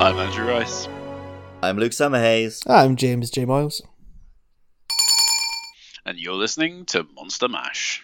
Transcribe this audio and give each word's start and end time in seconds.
I'm 0.00 0.16
Andrew 0.16 0.46
Rice. 0.48 0.88
I'm 1.62 1.76
Luke 1.76 1.92
Summerhays. 1.92 2.62
I'm 2.66 2.96
James 2.96 3.28
J. 3.30 3.44
Miles. 3.44 3.82
And 6.06 6.18
you're 6.18 6.32
listening 6.32 6.86
to 6.86 7.06
Monster 7.14 7.48
Mash. 7.48 8.02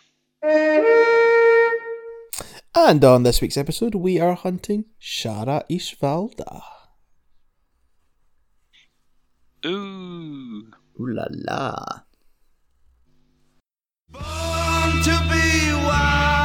And 2.74 3.02
on 3.02 3.22
this 3.22 3.40
week's 3.40 3.56
episode, 3.56 3.94
we 3.94 4.20
are 4.20 4.34
hunting 4.34 4.84
Shara 5.00 5.62
Ishvalda. 5.70 6.60
Ooh. 9.64 10.70
Ooh 11.00 11.14
la 11.14 11.24
la. 11.30 12.02
Born 14.10 15.02
to 15.02 15.18
be 15.30 15.72
wild. 15.72 16.35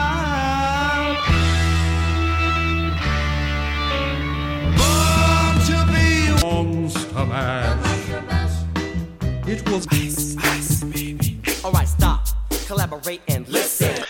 It 9.53 9.69
was 9.69 9.85
Alright, 11.65 11.87
stop, 11.89 12.25
collaborate 12.67 13.21
and 13.27 13.45
listen. 13.49 14.01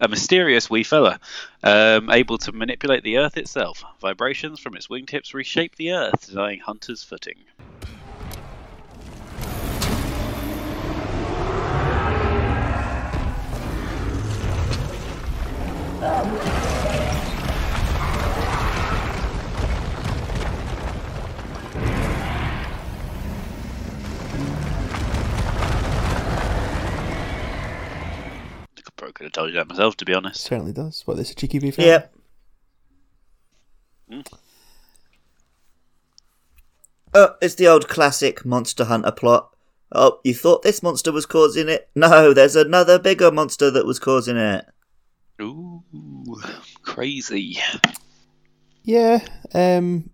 A 0.00 0.08
mysterious 0.08 0.70
wee 0.70 0.84
fella, 0.84 1.20
um, 1.62 2.10
able 2.10 2.38
to 2.38 2.52
manipulate 2.52 3.02
the 3.02 3.18
earth 3.18 3.36
itself. 3.36 3.84
Vibrations 4.00 4.58
from 4.58 4.74
its 4.74 4.86
wingtips 4.86 5.34
reshape 5.34 5.76
the 5.76 5.92
earth, 5.92 6.30
denying 6.30 6.60
hunters 6.60 7.02
footing. 7.02 7.36
Probably 28.96 29.12
could 29.12 29.24
have 29.24 29.32
told 29.32 29.50
you 29.50 29.56
that 29.56 29.68
myself, 29.68 29.96
to 29.98 30.04
be 30.04 30.14
honest. 30.14 30.40
Certainly 30.42 30.72
does. 30.72 31.02
What, 31.06 31.16
this 31.16 31.30
a 31.30 31.34
cheeky 31.34 31.58
beef? 31.58 31.78
Yep. 31.78 32.14
Hmm. 34.10 34.20
Oh, 37.14 37.34
it's 37.40 37.54
the 37.54 37.66
old 37.66 37.88
classic 37.88 38.44
Monster 38.44 38.84
Hunter 38.84 39.12
plot. 39.12 39.50
Oh, 39.92 40.20
you 40.24 40.34
thought 40.34 40.62
this 40.62 40.82
monster 40.82 41.12
was 41.12 41.26
causing 41.26 41.68
it? 41.68 41.88
No, 41.94 42.34
there's 42.34 42.56
another 42.56 42.98
bigger 42.98 43.30
monster 43.30 43.70
that 43.70 43.86
was 43.86 43.98
causing 43.98 44.36
it. 44.36 44.66
Ooh, 45.40 45.82
crazy. 46.82 47.58
Yeah. 48.82 49.20
Um. 49.54 50.10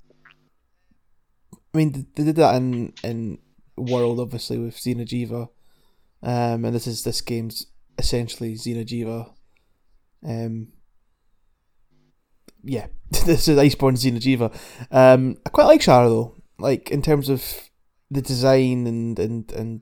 I 1.75 1.79
mean, 1.79 2.07
they 2.15 2.25
did 2.25 2.37
that 2.37 2.57
in 2.57 2.93
in 3.03 3.39
World, 3.77 4.21
obviously, 4.21 4.59
with 4.59 4.77
Xeno'jiiva. 4.77 5.49
Um, 6.23 6.65
and 6.65 6.75
this 6.75 6.87
is 6.87 7.03
this 7.03 7.21
game's 7.23 7.67
essentially 7.99 8.55
Xeno'jiiva. 8.55 9.31
Um. 10.27 10.69
Yeah, 12.65 12.87
this 13.11 13.49
is 13.49 13.59
Iceborne 13.59 13.97
Xeno'jiiva. 13.97 14.55
Um, 14.91 15.37
I 15.45 15.51
quite 15.51 15.65
like 15.65 15.81
Shara 15.81 16.09
though. 16.09 16.37
Like 16.59 16.91
in 16.91 17.03
terms 17.03 17.29
of 17.29 17.43
the 18.11 18.23
design 18.23 18.87
and 18.87 19.19
and 19.19 19.51
and 19.53 19.81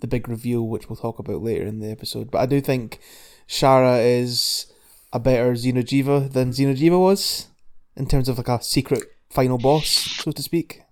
the 0.00 0.06
big 0.06 0.28
reveal, 0.28 0.66
which 0.66 0.88
we'll 0.88 0.96
talk 0.96 1.18
about 1.18 1.42
later 1.42 1.64
in 1.64 1.80
the 1.80 1.90
episode. 1.90 2.30
But 2.30 2.40
I 2.40 2.46
do 2.46 2.60
think 2.60 3.00
Shara 3.48 4.04
is 4.04 4.66
a 5.12 5.20
better 5.20 5.52
Xeno'jiiva 5.52 6.32
than 6.32 6.50
Xeno'jiiva 6.52 6.98
was 6.98 7.48
in 7.96 8.06
terms 8.06 8.28
of 8.28 8.38
like 8.38 8.48
a 8.48 8.62
secret 8.62 9.04
final 9.30 9.58
boss, 9.58 9.88
so 9.88 10.32
to 10.32 10.42
speak. 10.42 10.82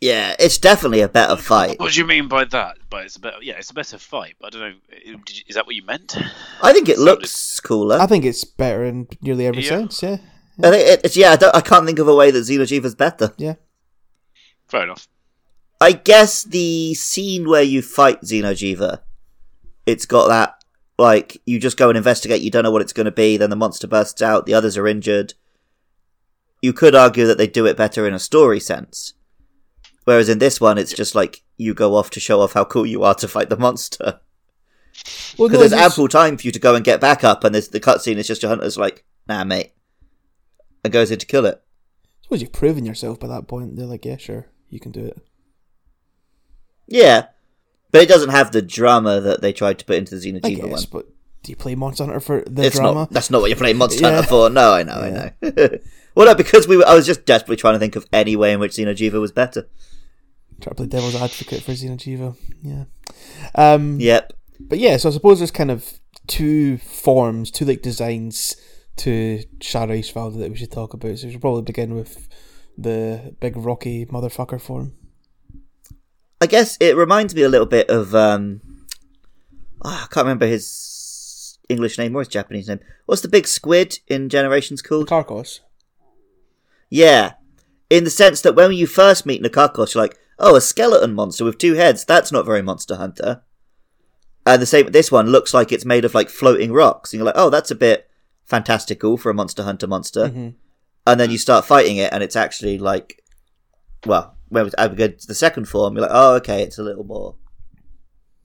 Yeah, 0.00 0.36
it's 0.38 0.58
definitely 0.58 1.00
a 1.00 1.08
better 1.08 1.36
fight. 1.36 1.80
What 1.80 1.92
do 1.92 1.98
you 2.00 2.06
mean 2.06 2.28
by 2.28 2.44
that? 2.44 2.76
But 2.88 3.04
it's 3.06 3.16
a 3.16 3.20
better, 3.20 3.38
yeah, 3.42 3.54
it's 3.58 3.70
a 3.70 3.74
better 3.74 3.98
fight. 3.98 4.36
But 4.40 4.54
I 4.54 4.58
don't 4.58 4.70
know. 4.70 5.18
Did 5.24 5.38
you, 5.38 5.42
is 5.48 5.56
that 5.56 5.66
what 5.66 5.74
you 5.74 5.84
meant? 5.84 6.16
I 6.62 6.72
think 6.72 6.88
it 6.88 6.96
Sounded- 6.96 7.10
looks 7.12 7.58
cooler. 7.60 7.98
I 7.98 8.06
think 8.06 8.24
it's 8.24 8.44
better 8.44 8.84
in 8.84 9.08
nearly 9.22 9.46
every 9.46 9.62
Yeah. 9.64 9.68
sense. 9.70 10.02
Yeah, 10.02 10.18
I 10.62 10.70
think 10.70 10.88
it- 10.88 11.00
it's 11.04 11.16
yeah. 11.16 11.32
I, 11.32 11.36
don't, 11.36 11.54
I 11.56 11.60
can't 11.60 11.84
think 11.84 11.98
of 11.98 12.06
a 12.06 12.14
way 12.14 12.30
that 12.30 12.38
Xeno'jiiva's 12.38 12.94
better. 12.94 13.32
yeah. 13.38 13.54
Fair 14.68 14.84
enough. 14.84 15.08
I 15.80 15.92
guess 15.92 16.44
the 16.44 16.94
scene 16.94 17.48
where 17.48 17.62
you 17.62 17.82
fight 17.82 18.20
Xeno'jiiva, 18.22 19.00
it's 19.86 20.06
got 20.06 20.28
that 20.28 20.54
like 20.98 21.40
you 21.46 21.58
just 21.58 21.76
go 21.76 21.88
and 21.88 21.96
investigate. 21.96 22.42
You 22.42 22.50
don't 22.50 22.62
know 22.64 22.70
what 22.70 22.82
it's 22.82 22.92
going 22.92 23.06
to 23.06 23.10
be. 23.12 23.36
Then 23.36 23.50
the 23.50 23.56
monster 23.56 23.86
bursts 23.88 24.20
out. 24.22 24.46
The 24.46 24.54
others 24.54 24.76
are 24.76 24.86
injured. 24.86 25.34
You 26.62 26.72
could 26.72 26.94
argue 26.94 27.26
that 27.26 27.38
they 27.38 27.46
do 27.46 27.66
it 27.66 27.76
better 27.76 28.06
in 28.06 28.14
a 28.14 28.18
story 28.18 28.58
sense, 28.60 29.14
whereas 30.08 30.30
in 30.30 30.38
this 30.38 30.58
one, 30.58 30.78
it's 30.78 30.94
just 30.94 31.14
like 31.14 31.42
you 31.58 31.74
go 31.74 31.94
off 31.94 32.08
to 32.08 32.18
show 32.18 32.40
off 32.40 32.54
how 32.54 32.64
cool 32.64 32.86
you 32.86 33.02
are 33.02 33.14
to 33.16 33.28
fight 33.28 33.50
the 33.50 33.58
monster. 33.58 34.20
Well, 35.36 35.50
no, 35.50 35.58
there's 35.58 35.72
it's- 35.72 35.84
ample 35.92 36.08
time 36.08 36.38
for 36.38 36.46
you 36.46 36.50
to 36.52 36.58
go 36.58 36.74
and 36.74 36.82
get 36.82 36.98
back 36.98 37.22
up, 37.22 37.44
and 37.44 37.54
the 37.54 37.60
cutscene 37.78 38.16
is 38.16 38.26
just 38.26 38.42
your 38.42 38.48
hunter's 38.48 38.78
like, 38.78 39.04
"Nah, 39.28 39.44
mate," 39.44 39.72
and 40.82 40.92
goes 40.94 41.10
in 41.10 41.18
to 41.18 41.26
kill 41.26 41.44
it. 41.44 41.60
I 41.60 42.22
suppose 42.22 42.40
you've 42.40 42.52
proven 42.52 42.86
yourself 42.86 43.20
by 43.20 43.26
that 43.28 43.46
point. 43.48 43.76
They're 43.76 43.84
like, 43.86 44.06
yeah, 44.06 44.16
sure, 44.16 44.46
you 44.70 44.80
can 44.80 44.92
do 44.92 45.04
it. 45.04 45.18
Yeah, 46.86 47.26
but 47.92 48.02
it 48.02 48.08
doesn't 48.08 48.30
have 48.30 48.50
the 48.52 48.62
drama 48.62 49.20
that 49.20 49.40
they 49.42 49.52
tried 49.52 49.78
to 49.78 49.84
put 49.84 49.96
into 49.96 50.16
the 50.18 50.32
Xeno'jiiva 50.32 50.68
one. 50.70 50.82
but 50.90 51.06
do 51.42 51.52
you 51.52 51.56
play 51.56 51.74
Monster 51.74 52.04
Hunter 52.04 52.20
for 52.20 52.42
the 52.46 52.64
it's 52.64 52.76
drama? 52.76 53.00
not. 53.00 53.10
That's 53.10 53.30
not 53.30 53.40
what 53.40 53.50
you're 53.50 53.58
playing 53.58 53.76
Monster 53.76 54.00
Yeah. 54.02 54.14
Hunter 54.14 54.28
for. 54.28 54.50
No, 54.50 54.72
I 54.72 54.82
know, 54.82 54.94
I 54.94 55.10
know. 55.10 55.68
well, 56.14 56.26
no, 56.26 56.34
because 56.34 56.66
we. 56.66 56.76
Were, 56.78 56.86
I 56.86 56.94
was 56.94 57.06
just 57.06 57.24
desperately 57.26 57.56
trying 57.56 57.74
to 57.74 57.78
think 57.78 57.96
of 57.96 58.06
any 58.12 58.36
way 58.36 58.52
in 58.52 58.60
which 58.60 58.72
Xeno'jiiva 58.72 59.20
was 59.20 59.32
better. 59.32 59.68
Try 60.60 60.70
to 60.70 60.74
play 60.74 60.86
devil's 60.86 61.14
advocate 61.14 61.62
for 61.62 61.72
Xeno'jiiva. 61.72 62.36
Yeah. 62.62 62.84
Um, 63.54 64.00
Yep. 64.00 64.32
But 64.60 64.78
yeah, 64.78 64.96
so 64.96 65.08
I 65.08 65.12
suppose 65.12 65.38
there's 65.38 65.52
kind 65.52 65.70
of 65.70 66.00
two 66.26 66.78
forms, 66.78 67.50
two 67.50 67.64
like 67.64 67.80
designs 67.80 68.56
to 68.96 69.42
Shara 69.58 69.98
Ishvalda 70.00 70.38
that 70.40 70.50
we 70.50 70.56
should 70.56 70.72
talk 70.72 70.94
about. 70.94 71.18
So 71.18 71.26
we 71.26 71.32
should 71.32 71.40
probably 71.40 71.62
begin 71.62 71.94
with 71.94 72.28
the 72.76 73.36
big 73.40 73.56
rocky 73.56 74.04
motherfucker 74.06 74.60
form. 74.60 74.94
I 76.40 76.46
guess 76.46 76.76
it 76.80 76.96
reminds 76.96 77.34
me 77.34 77.42
a 77.42 77.48
little 77.48 77.66
bit 77.66 77.88
of. 77.88 78.14
um 78.14 78.60
ah, 79.82 80.04
I 80.04 80.12
can't 80.12 80.24
remember 80.24 80.46
his 80.46 81.58
English 81.68 81.98
name 81.98 82.16
or 82.16 82.20
his 82.20 82.28
Japanese 82.28 82.68
name. 82.68 82.80
What's 83.06 83.22
the 83.22 83.28
big 83.28 83.46
squid 83.46 83.98
in 84.08 84.28
Generations 84.28 84.82
called? 84.82 85.08
Carcos. 85.08 85.60
Yeah. 86.90 87.34
In 87.90 88.04
the 88.04 88.10
sense 88.10 88.40
that 88.42 88.54
when 88.54 88.72
you 88.72 88.86
first 88.86 89.24
meet 89.26 89.42
Nakarkos, 89.42 89.94
you're 89.94 90.04
like, 90.04 90.18
oh, 90.38 90.54
a 90.56 90.60
skeleton 90.60 91.14
monster 91.14 91.44
with 91.44 91.58
two 91.58 91.74
heads. 91.74 92.04
That's 92.04 92.32
not 92.32 92.46
very 92.46 92.62
Monster 92.62 92.96
Hunter. 92.96 93.42
And 94.46 94.62
the 94.62 94.66
same, 94.66 94.90
this 94.92 95.12
one 95.12 95.26
looks 95.28 95.52
like 95.52 95.72
it's 95.72 95.84
made 95.84 96.04
of 96.04 96.14
like 96.14 96.30
floating 96.30 96.72
rocks. 96.72 97.12
And 97.12 97.18
you're 97.18 97.26
like, 97.26 97.34
oh, 97.36 97.50
that's 97.50 97.70
a 97.70 97.74
bit 97.74 98.08
fantastical 98.44 99.16
for 99.16 99.30
a 99.30 99.34
Monster 99.34 99.62
Hunter 99.64 99.86
monster. 99.86 100.28
Mhm. 100.28 100.54
And 101.06 101.20
then 101.20 101.30
you 101.30 101.38
start 101.38 101.64
fighting 101.64 101.96
it, 101.96 102.12
and 102.12 102.22
it's 102.22 102.36
actually 102.36 102.78
like, 102.78 103.22
well, 104.06 104.36
when 104.48 104.64
we 104.64 104.70
go 104.70 105.08
to 105.08 105.26
the 105.26 105.34
second 105.34 105.66
form, 105.66 105.94
you're 105.94 106.02
like, 106.02 106.10
oh, 106.12 106.34
okay, 106.36 106.62
it's 106.62 106.78
a 106.78 106.82
little 106.82 107.04
more 107.04 107.34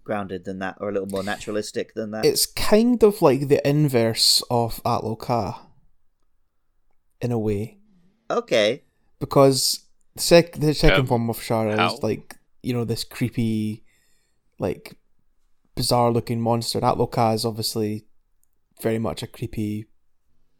grounded 0.03 0.43
than 0.45 0.59
that, 0.59 0.77
or 0.79 0.89
a 0.89 0.91
little 0.91 1.07
more 1.07 1.23
naturalistic 1.23 1.93
than 1.93 2.11
that. 2.11 2.25
It's 2.25 2.45
kind 2.45 3.01
of 3.03 3.21
like 3.21 3.47
the 3.47 3.65
inverse 3.67 4.41
of 4.49 4.81
Ahtal-Ka, 4.83 5.67
in 7.21 7.31
a 7.31 7.39
way. 7.39 7.77
okay. 8.29 8.83
because 9.19 9.82
sec- 10.17 10.53
the 10.59 10.73
second 10.73 11.01
Um, 11.01 11.07
form 11.07 11.29
of 11.29 11.37
Shara 11.39 11.77
how? 11.77 11.93
is 11.95 12.03
like 12.03 12.35
you 12.61 12.73
know 12.73 12.85
this 12.85 13.03
creepy, 13.03 13.83
like 14.59 14.95
bizarre 15.75 16.11
looking 16.11 16.39
monster. 16.41 16.79
Ahtal-Ka 16.79 17.33
is 17.33 17.45
obviously 17.45 18.05
very 18.81 18.99
much 18.99 19.23
a 19.23 19.27
creepy 19.27 19.85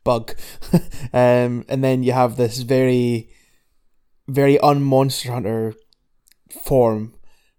bug, 0.03 0.35
um, 1.13 1.63
and 1.69 1.83
then 1.83 2.03
you 2.03 2.11
have 2.13 2.35
this 2.35 2.59
very, 2.59 3.29
very 4.27 4.59
un-monster 4.59 5.31
hunter 5.31 5.73
form, 6.65 7.13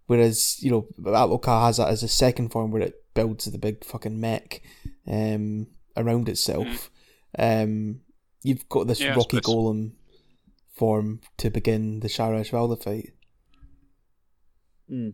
whereas 0.06 0.62
you 0.62 0.70
know 0.70 0.86
Ahtal-Ka 1.02 1.66
has 1.66 1.76
that 1.78 1.88
as 1.88 2.02
a 2.02 2.08
second 2.08 2.50
form 2.50 2.70
where 2.70 2.82
it 2.82 2.94
builds 3.14 3.44
the 3.46 3.58
big 3.58 3.84
fucking 3.84 4.20
mech 4.20 4.60
um, 5.06 5.68
around 5.96 6.28
itself. 6.28 6.90
Um, 7.38 8.00
you've 8.42 8.68
got 8.68 8.86
this 8.88 9.00
Yeah, 9.00 9.14
rocky 9.14 9.38
golem 9.40 9.92
form 10.74 11.20
to 11.38 11.50
begin 11.50 12.00
the 12.00 12.08
Shara 12.08 12.40
Ishvalda 12.40 12.82
fight. 12.82 13.10
Hmm. 14.88 15.10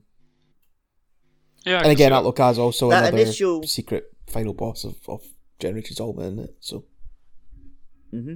Yeah. 1.65 1.79
And 1.83 1.93
again, 1.93 2.11
see 2.12 2.33
that. 2.33 2.51
Is 2.51 2.59
also 2.59 2.89
That 2.91 3.05
another 3.05 3.23
initial- 3.23 3.62
secret 3.65 4.05
final 4.27 4.55
boss 4.55 4.85
of, 4.85 4.97
of 5.09 5.23
Generations 5.59 6.01
Ultimate, 6.01 6.27
isn't 6.27 6.39
it? 6.41 6.57
So 6.61 6.85
hmm 8.11 8.35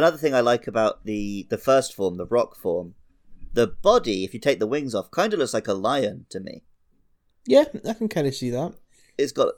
Another 0.00 0.16
thing 0.16 0.34
I 0.34 0.40
like 0.40 0.66
about 0.66 1.04
the 1.04 1.46
the 1.50 1.58
first 1.58 1.94
form, 1.94 2.16
the 2.16 2.24
rock 2.24 2.56
form, 2.56 2.94
the 3.52 3.66
body, 3.66 4.24
if 4.24 4.32
you 4.32 4.40
take 4.40 4.58
the 4.58 4.66
wings 4.66 4.94
off, 4.94 5.10
kind 5.10 5.34
of 5.34 5.38
looks 5.38 5.52
like 5.52 5.68
a 5.68 5.74
lion 5.74 6.24
to 6.30 6.40
me. 6.40 6.62
Yeah, 7.46 7.64
I 7.86 7.92
can 7.92 8.08
kind 8.08 8.26
of 8.26 8.34
see 8.34 8.48
that. 8.48 8.72
It's 9.18 9.32
got 9.32 9.56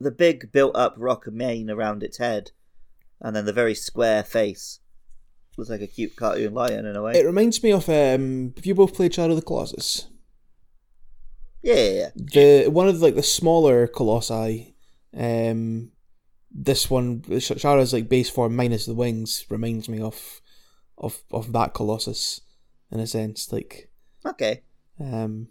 the 0.00 0.10
big 0.10 0.50
built-up 0.52 0.94
rock 0.96 1.26
mane 1.30 1.68
around 1.68 2.02
its 2.02 2.16
head, 2.16 2.52
and 3.20 3.36
then 3.36 3.44
the 3.44 3.52
very 3.52 3.74
square 3.74 4.22
face. 4.24 4.80
Looks 5.58 5.68
like 5.68 5.82
a 5.82 5.86
cute 5.86 6.16
cartoon 6.16 6.54
lion 6.54 6.86
in 6.86 6.96
a 6.96 7.02
way. 7.02 7.12
It 7.12 7.26
reminds 7.26 7.62
me 7.62 7.70
of 7.70 7.86
um. 7.90 8.54
Have 8.56 8.64
you 8.64 8.74
both 8.74 8.94
played 8.94 9.12
Shadow 9.12 9.34
of 9.34 9.36
the 9.36 9.42
Colossus? 9.42 10.06
yeah, 11.62 11.74
yeah, 11.74 11.90
yeah. 11.90 12.08
The 12.14 12.68
one 12.70 12.88
of 12.88 13.02
like 13.02 13.16
the 13.16 13.22
smaller 13.22 13.86
colossi. 13.86 14.76
Um, 15.14 15.90
this 16.54 16.88
one, 16.88 17.22
Sh- 17.40 17.52
Shara's 17.58 17.92
like 17.92 18.08
base 18.08 18.30
form 18.30 18.54
minus 18.56 18.86
the 18.86 18.94
wings, 18.94 19.44
reminds 19.48 19.88
me 19.88 20.00
of 20.00 20.40
of 20.96 21.22
of 21.32 21.52
that 21.52 21.74
colossus 21.74 22.40
in 22.92 23.00
a 23.00 23.06
sense. 23.06 23.52
Like 23.52 23.90
Okay. 24.24 24.62
um, 25.00 25.48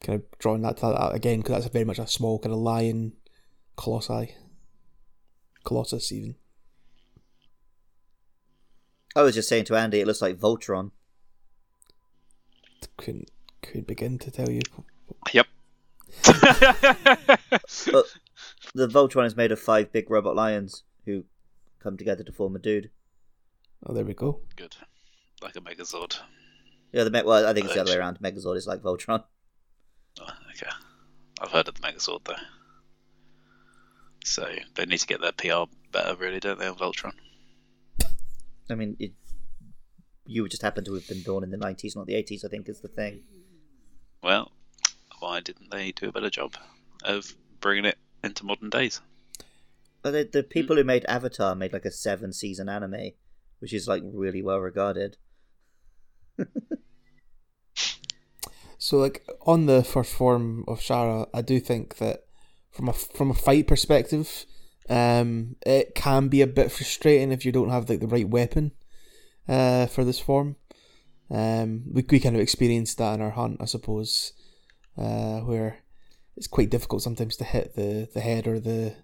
kind 0.00 0.20
of 0.20 0.38
drawing 0.38 0.62
that 0.62 0.76
to 0.78 0.86
that 0.86 1.14
again 1.14 1.40
because 1.40 1.62
that's 1.62 1.72
very 1.72 1.84
much 1.84 1.98
a 1.98 2.06
small 2.06 2.38
kind 2.38 2.52
of 2.52 2.60
lion 2.60 3.14
colossi, 3.76 4.34
colossus 5.64 6.12
even. 6.12 6.36
I 9.16 9.22
was 9.22 9.34
just 9.34 9.48
saying 9.48 9.64
to 9.64 9.74
Andy, 9.76 10.00
it 10.00 10.06
looks 10.06 10.22
like 10.22 10.38
Voltron. 10.38 10.92
Couldn't 12.96 13.30
couldn't 13.62 13.86
begin 13.88 14.18
to 14.20 14.30
tell 14.30 14.48
you. 14.48 14.60
Yep. 15.32 15.46
But 17.92 18.06
the 18.74 18.88
Voltron 18.88 19.26
is 19.26 19.36
made 19.36 19.52
of 19.52 19.58
five 19.58 19.92
big 19.92 20.10
robot 20.10 20.36
lions 20.36 20.84
who 21.04 21.24
come 21.82 21.96
together 21.96 22.24
to 22.24 22.32
form 22.32 22.56
a 22.56 22.58
dude. 22.58 22.90
Oh, 23.84 23.94
there 23.94 24.04
we 24.04 24.14
go. 24.14 24.40
Good. 24.56 24.76
Like 25.42 25.56
a 25.56 25.60
Megazord. 25.60 26.18
Yeah, 26.92 27.04
the 27.04 27.10
Me- 27.10 27.22
well, 27.24 27.46
I 27.46 27.54
think 27.54 27.66
it's 27.66 27.74
the 27.74 27.80
other 27.80 27.92
way 27.92 27.98
around. 27.98 28.18
Megazord 28.20 28.56
is 28.56 28.66
like 28.66 28.82
Voltron. 28.82 29.24
Oh, 30.20 30.32
okay. 30.54 30.70
I've 31.40 31.50
heard 31.50 31.68
of 31.68 31.74
the 31.74 31.80
Megazord 31.80 32.24
though. 32.24 32.34
So 34.24 34.46
they 34.74 34.84
need 34.84 34.98
to 34.98 35.06
get 35.06 35.20
their 35.20 35.32
PR 35.32 35.70
better, 35.92 36.14
really, 36.16 36.40
don't 36.40 36.58
they, 36.58 36.66
on 36.66 36.76
Voltron? 36.76 37.14
I 38.68 38.74
mean, 38.74 38.96
it, 38.98 39.12
you 40.26 40.46
just 40.48 40.62
happen 40.62 40.84
to 40.84 40.94
have 40.94 41.08
been 41.08 41.22
born 41.22 41.42
in 41.42 41.50
the 41.50 41.56
90s, 41.56 41.96
not 41.96 42.06
the 42.06 42.14
80s, 42.14 42.44
I 42.44 42.48
think 42.48 42.68
is 42.68 42.80
the 42.80 42.88
thing. 42.88 43.22
Well, 44.22 44.52
why 45.18 45.40
didn't 45.40 45.70
they 45.70 45.92
do 45.92 46.08
a 46.08 46.12
better 46.12 46.30
job 46.30 46.54
of 47.02 47.34
bringing 47.60 47.86
it 47.86 47.98
into 48.22 48.44
modern 48.44 48.70
days? 48.70 49.00
But 50.02 50.12
the, 50.12 50.28
the 50.32 50.42
people 50.42 50.76
who 50.76 50.84
made 50.84 51.04
Avatar 51.06 51.54
made 51.54 51.72
like 51.72 51.84
a 51.84 51.90
seven 51.90 52.32
season 52.32 52.68
anime, 52.68 53.10
which 53.58 53.72
is 53.72 53.86
like 53.86 54.02
really 54.04 54.42
well 54.42 54.60
regarded. 54.60 55.16
So, 58.82 58.96
like 58.96 59.28
on 59.46 59.66
the 59.66 59.84
first 59.84 60.14
form 60.14 60.64
of 60.66 60.80
Shara, 60.80 61.28
I 61.34 61.42
do 61.42 61.60
think 61.60 61.98
that 61.98 62.24
from 62.70 62.88
a 62.88 62.94
from 62.94 63.30
a 63.30 63.34
fight 63.34 63.66
perspective, 63.66 64.46
um, 64.88 65.56
it 65.66 65.94
can 65.94 66.28
be 66.28 66.40
a 66.40 66.46
bit 66.46 66.72
frustrating 66.72 67.30
if 67.30 67.44
you 67.44 67.52
don't 67.52 67.68
have 67.68 67.90
like 67.90 68.00
the 68.00 68.06
right 68.06 68.26
weapon, 68.26 68.72
uh, 69.46 69.84
for 69.84 70.02
this 70.02 70.18
form. 70.18 70.56
Um, 71.30 71.84
we 71.92 72.06
we 72.10 72.20
kind 72.20 72.34
of 72.34 72.40
experienced 72.40 72.96
that 72.96 73.14
in 73.14 73.20
our 73.20 73.30
hunt, 73.30 73.58
I 73.60 73.66
suppose, 73.66 74.32
uh, 74.96 75.40
where 75.40 75.80
it's 76.36 76.46
quite 76.46 76.70
difficult 76.70 77.02
sometimes 77.02 77.36
to 77.36 77.44
hit 77.44 77.74
the, 77.74 78.08
the 78.12 78.20
head 78.20 78.46
or 78.46 78.60
the 78.60 78.94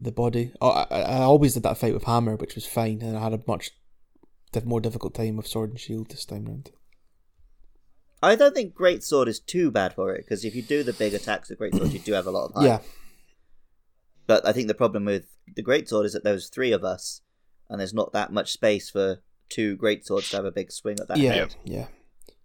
the 0.00 0.12
body. 0.12 0.52
Oh, 0.60 0.70
I, 0.70 0.86
I 0.90 1.00
I 1.00 1.22
always 1.22 1.54
did 1.54 1.64
that 1.64 1.78
fight 1.78 1.94
with 1.94 2.04
hammer, 2.04 2.36
which 2.36 2.54
was 2.54 2.66
fine, 2.66 3.02
and 3.02 3.16
I 3.16 3.22
had 3.22 3.32
a 3.34 3.42
much 3.46 3.70
diff- 4.52 4.64
more 4.64 4.80
difficult 4.80 5.14
time 5.14 5.36
with 5.36 5.46
sword 5.46 5.70
and 5.70 5.80
shield 5.80 6.10
this 6.10 6.24
time 6.24 6.44
round. 6.44 6.70
I 8.22 8.34
don't 8.34 8.54
think 8.54 8.74
Great 8.74 9.04
Sword 9.04 9.28
is 9.28 9.38
too 9.38 9.70
bad 9.70 9.94
for 9.94 10.14
it, 10.14 10.24
because 10.24 10.44
if 10.44 10.54
you 10.54 10.62
do 10.62 10.82
the 10.82 10.92
big 10.92 11.14
attacks 11.14 11.50
with 11.50 11.58
Great 11.58 11.74
Sword, 11.74 11.92
you 11.92 12.00
do 12.00 12.12
have 12.14 12.26
a 12.26 12.32
lot 12.32 12.46
of 12.46 12.54
height. 12.54 12.64
Yeah, 12.64 12.78
But 14.26 14.46
I 14.46 14.52
think 14.52 14.66
the 14.66 14.74
problem 14.74 15.04
with 15.04 15.26
the 15.54 15.62
Great 15.62 15.88
Sword 15.88 16.04
is 16.06 16.14
that 16.14 16.24
there's 16.24 16.48
three 16.48 16.72
of 16.72 16.82
us, 16.84 17.20
and 17.68 17.78
there's 17.78 17.94
not 17.94 18.12
that 18.12 18.32
much 18.32 18.50
space 18.52 18.90
for 18.90 19.22
two 19.48 19.76
Great 19.76 20.04
Swords 20.04 20.30
to 20.30 20.36
have 20.36 20.44
a 20.44 20.50
big 20.50 20.72
swing 20.72 20.96
at 21.00 21.06
that 21.08 21.18
yeah, 21.18 21.32
head. 21.32 21.54
yeah. 21.64 21.86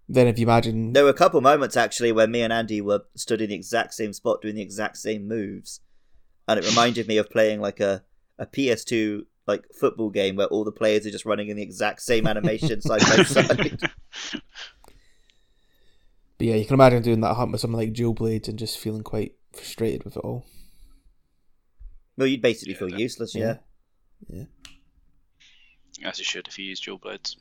Then 0.08 0.28
if 0.28 0.38
you 0.38 0.46
imagine 0.46 0.94
There 0.94 1.06
were 1.06 1.10
a 1.10 1.14
couple 1.14 1.40
moments 1.42 1.78
actually 1.78 2.12
where 2.12 2.28
me 2.28 2.42
and 2.42 2.52
Andy 2.52 2.82
were 2.82 3.04
stood 3.16 3.42
in 3.42 3.50
the 3.50 3.56
exact 3.56 3.94
same 3.94 4.14
spot 4.14 4.42
doing 4.42 4.56
the 4.56 4.62
exact 4.62 4.98
same 4.98 5.28
moves, 5.28 5.80
and 6.48 6.60
it 6.60 6.68
reminded 6.68 7.08
me 7.08 7.18
of 7.18 7.30
playing 7.30 7.62
like 7.62 7.80
a, 7.80 8.04
a 8.38 8.46
PS2 8.46 9.26
like 9.46 9.66
football 9.74 10.10
game 10.10 10.36
where 10.36 10.48
all 10.48 10.64
the 10.64 10.72
players 10.72 11.06
are 11.06 11.12
just 11.12 11.26
running 11.26 11.50
in 11.50 11.58
the 11.58 11.64
exact 11.64 12.02
same 12.02 12.28
animation 12.28 12.82
side 12.82 13.02
by 13.02 13.24
side. 13.24 13.80
But 16.38 16.48
yeah, 16.48 16.56
you 16.56 16.66
can 16.66 16.74
imagine 16.74 17.02
doing 17.02 17.22
that 17.22 17.36
hunt 17.36 17.52
with 17.52 17.62
something 17.62 17.78
like 17.78 17.94
Dual 17.94 18.14
Blades 18.14 18.48
and 18.48 18.60
just 18.60 18.78
feeling 18.78 19.04
quite 19.04 19.36
frustrated 19.54 20.04
with 20.04 20.18
it 20.18 20.24
all. 20.24 20.46
Well, 22.18 22.28
you'd 22.28 22.42
basically 22.42 22.74
feel 22.74 22.90
useless, 22.90 23.34
yeah. 23.36 23.58
Yeah. 24.28 24.46
As 26.04 26.20
you 26.20 26.26
should 26.26 26.48
if 26.48 26.60
you 26.60 26.66
use 26.66 26.80
dual 26.80 26.98
blades. 26.98 27.38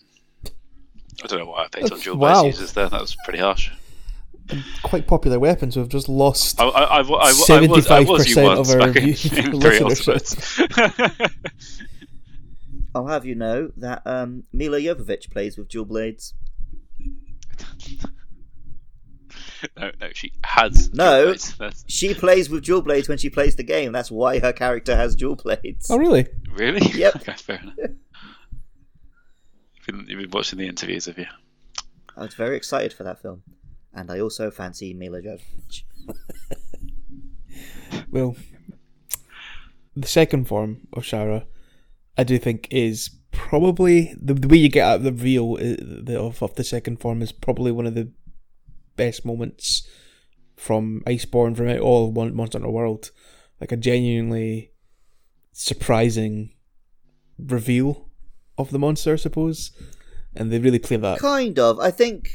I 1.23 1.27
don't 1.27 1.39
know 1.41 1.47
why 1.47 1.65
I 1.65 1.69
picked 1.69 1.93
on 1.93 2.01
dual 2.01 2.17
Wow. 2.17 2.43
blades 2.43 2.59
users 2.59 2.73
there. 2.75 2.89
That 2.89 3.01
was 3.01 3.17
pretty 3.25 3.39
harsh. 3.41 3.71
Quite 4.83 5.07
popular 5.07 5.39
weapons. 5.39 5.77
We've 5.77 5.89
just 5.89 6.09
lost. 6.09 6.59
You 6.59 6.67
75% 6.67 8.59
of 8.59 8.69
our 8.71 8.79
back 8.79 8.97
in, 8.97 9.13
view- 9.15 9.39
in 9.45 9.53
listenership. 9.53 11.31
I'll 12.95 13.07
have 13.07 13.25
you 13.25 13.35
know 13.35 13.71
that 13.79 14.03
um, 14.07 14.45
Milla 14.53 14.79
Jovovich 14.81 15.31
plays 15.31 15.57
with 15.57 15.69
dual 15.69 15.85
blades. 15.87 16.35
no, 19.79 19.91
no, 20.01 20.09
she 20.13 20.33
has. 20.45 20.89
dual 20.89 20.97
No. 21.07 21.25
blades. 21.25 21.85
She 21.87 22.13
plays 22.13 22.51
with 22.51 22.65
dual 22.65 22.83
blades 22.83 23.09
when 23.09 23.19
she 23.19 23.31
plays 23.31 23.57
the 23.57 23.63
game. 23.63 23.93
That's 23.93 24.11
why 24.11 24.41
her 24.41 24.53
character 24.53 24.97
has 24.97 25.15
dual 25.17 25.37
blades. 25.37 25.89
Oh 25.91 25.97
really? 25.99 26.27
Really? 26.53 26.81
Yep. 26.99 27.17
okay, 27.17 27.33
fair 27.35 27.61
enough. 27.63 27.75
You've 29.87 29.99
been, 29.99 30.07
you've 30.09 30.21
been 30.21 30.31
watching 30.31 30.59
the 30.59 30.69
interviews, 30.69 31.07
have 31.07 31.19
you? 31.19 31.27
I 32.17 32.23
was 32.23 32.35
very 32.35 32.57
excited 32.57 32.93
for 32.93 33.05
that 33.05 33.21
film, 33.21 33.43
and 33.93 34.11
I 34.11 34.21
also 34.21 34.51
fancy 34.51 34.95
Milla 34.95 35.21
Jovovich. 35.21 35.83
Well, 38.13 38.37
the 39.97 40.07
second 40.07 40.47
form 40.47 40.87
of 40.93 41.03
Shara, 41.03 41.47
I 42.17 42.25
do 42.25 42.39
think 42.39 42.69
is 42.71 43.11
probably 43.31 44.15
the, 44.21 44.35
the 44.35 44.49
way 44.49 44.59
you 44.59 44.69
get 44.69 44.87
out 44.87 45.03
the 45.03 45.13
reveal 45.13 45.57
uh, 45.59 46.19
of, 46.19 46.43
of 46.43 46.55
the 46.55 46.63
second 46.63 47.01
form 47.01 47.23
is 47.23 47.33
probably 47.33 47.73
one 47.73 47.87
of 47.87 47.95
the 47.95 48.13
best 48.97 49.25
moments 49.25 49.89
from 50.57 51.03
Iceborne 51.07 51.57
from 51.57 51.69
it 51.69 51.81
all 51.81 52.13
Mon- 52.13 52.37
Monster 52.37 52.59
Hunter 52.59 52.71
World. 52.71 53.11
Like 53.61 53.73
a 53.73 53.77
genuinely 53.79 54.73
surprising 55.53 56.53
reveal 57.39 58.11
of 58.59 58.71
the 58.71 58.79
monster, 58.79 59.13
I 59.13 59.17
suppose. 59.17 59.73
And 60.35 60.51
they 60.53 60.59
really 60.59 60.79
play 60.79 60.97
that. 60.97 61.19
Kind 61.19 61.59
of. 61.59 61.79
I 61.79 61.91
think. 61.91 62.29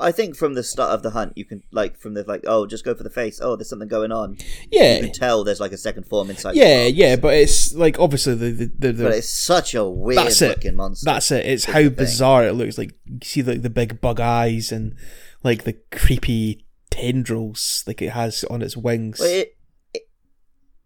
I 0.00 0.12
think 0.12 0.36
from 0.36 0.54
the 0.54 0.62
start 0.62 0.92
of 0.92 1.02
the 1.02 1.10
hunt, 1.10 1.32
you 1.34 1.44
can 1.44 1.64
like 1.72 1.98
from 1.98 2.14
the 2.14 2.22
like, 2.22 2.44
oh, 2.46 2.66
just 2.66 2.84
go 2.84 2.94
for 2.94 3.02
the 3.02 3.10
face. 3.10 3.40
Oh, 3.42 3.56
there's 3.56 3.68
something 3.68 3.88
going 3.88 4.12
on. 4.12 4.36
Yeah, 4.70 4.94
you 4.94 5.02
can 5.02 5.12
tell 5.12 5.42
there's 5.42 5.58
like 5.58 5.72
a 5.72 5.76
second 5.76 6.04
form 6.04 6.30
inside. 6.30 6.54
yeah, 6.54 6.84
yeah. 6.84 7.16
But 7.16 7.34
it's 7.34 7.74
like 7.74 7.98
obviously 7.98 8.36
the 8.36 8.50
the, 8.50 8.66
the, 8.78 8.92
the 8.92 9.04
But 9.04 9.14
it's 9.14 9.28
such 9.28 9.74
a 9.74 9.84
weird 9.84 10.18
That's 10.18 10.40
it. 10.40 10.50
looking 10.50 10.76
monster. 10.76 11.04
That's 11.04 11.32
it. 11.32 11.44
It's 11.46 11.64
how 11.64 11.80
the 11.82 11.88
thing. 11.88 11.94
bizarre 11.96 12.46
it 12.46 12.52
looks. 12.52 12.78
Like 12.78 12.92
you 13.06 13.18
see 13.24 13.42
like 13.42 13.62
the 13.62 13.70
big 13.70 14.00
bug 14.00 14.20
eyes 14.20 14.70
and 14.70 14.94
like 15.42 15.64
the 15.64 15.76
creepy 15.90 16.64
tendrils 16.90 17.82
like 17.86 18.00
it 18.00 18.10
has 18.10 18.44
on 18.44 18.62
its 18.62 18.76
wings. 18.76 19.20
It, 19.20 19.56
it, 19.92 20.02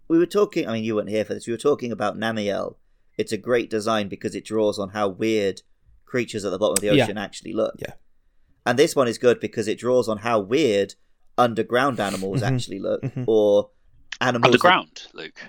we 0.08 0.16
were 0.16 0.24
talking. 0.24 0.66
I 0.66 0.72
mean, 0.72 0.84
you 0.84 0.94
weren't 0.94 1.10
here 1.10 1.26
for 1.26 1.34
this. 1.34 1.46
We 1.46 1.52
were 1.52 1.58
talking 1.58 1.92
about 1.92 2.16
Namielle. 2.16 2.76
It's 3.22 3.32
a 3.32 3.38
great 3.38 3.70
design 3.70 4.08
because 4.08 4.34
it 4.34 4.44
draws 4.44 4.78
on 4.78 4.90
how 4.90 5.08
weird 5.08 5.62
creatures 6.04 6.44
at 6.44 6.50
the 6.50 6.58
bottom 6.58 6.74
of 6.74 6.80
the 6.80 6.94
Yeah. 6.94 7.04
ocean 7.04 7.18
actually 7.18 7.52
look. 7.52 7.74
Yeah. 7.78 7.94
And 8.66 8.78
this 8.78 8.94
one 8.94 9.08
is 9.08 9.18
good 9.18 9.40
because 9.40 9.66
it 9.68 9.78
draws 9.78 10.08
on 10.08 10.18
how 10.18 10.40
weird 10.40 10.94
underground 11.38 11.98
animals 12.00 12.42
Mhm. 12.42 12.46
actually 12.50 12.78
look, 12.80 13.02
Mhm. 13.02 13.24
or 13.26 13.70
animals. 14.20 14.42
that- 14.42 14.46
Underground, 14.48 15.02
Luke. 15.14 15.40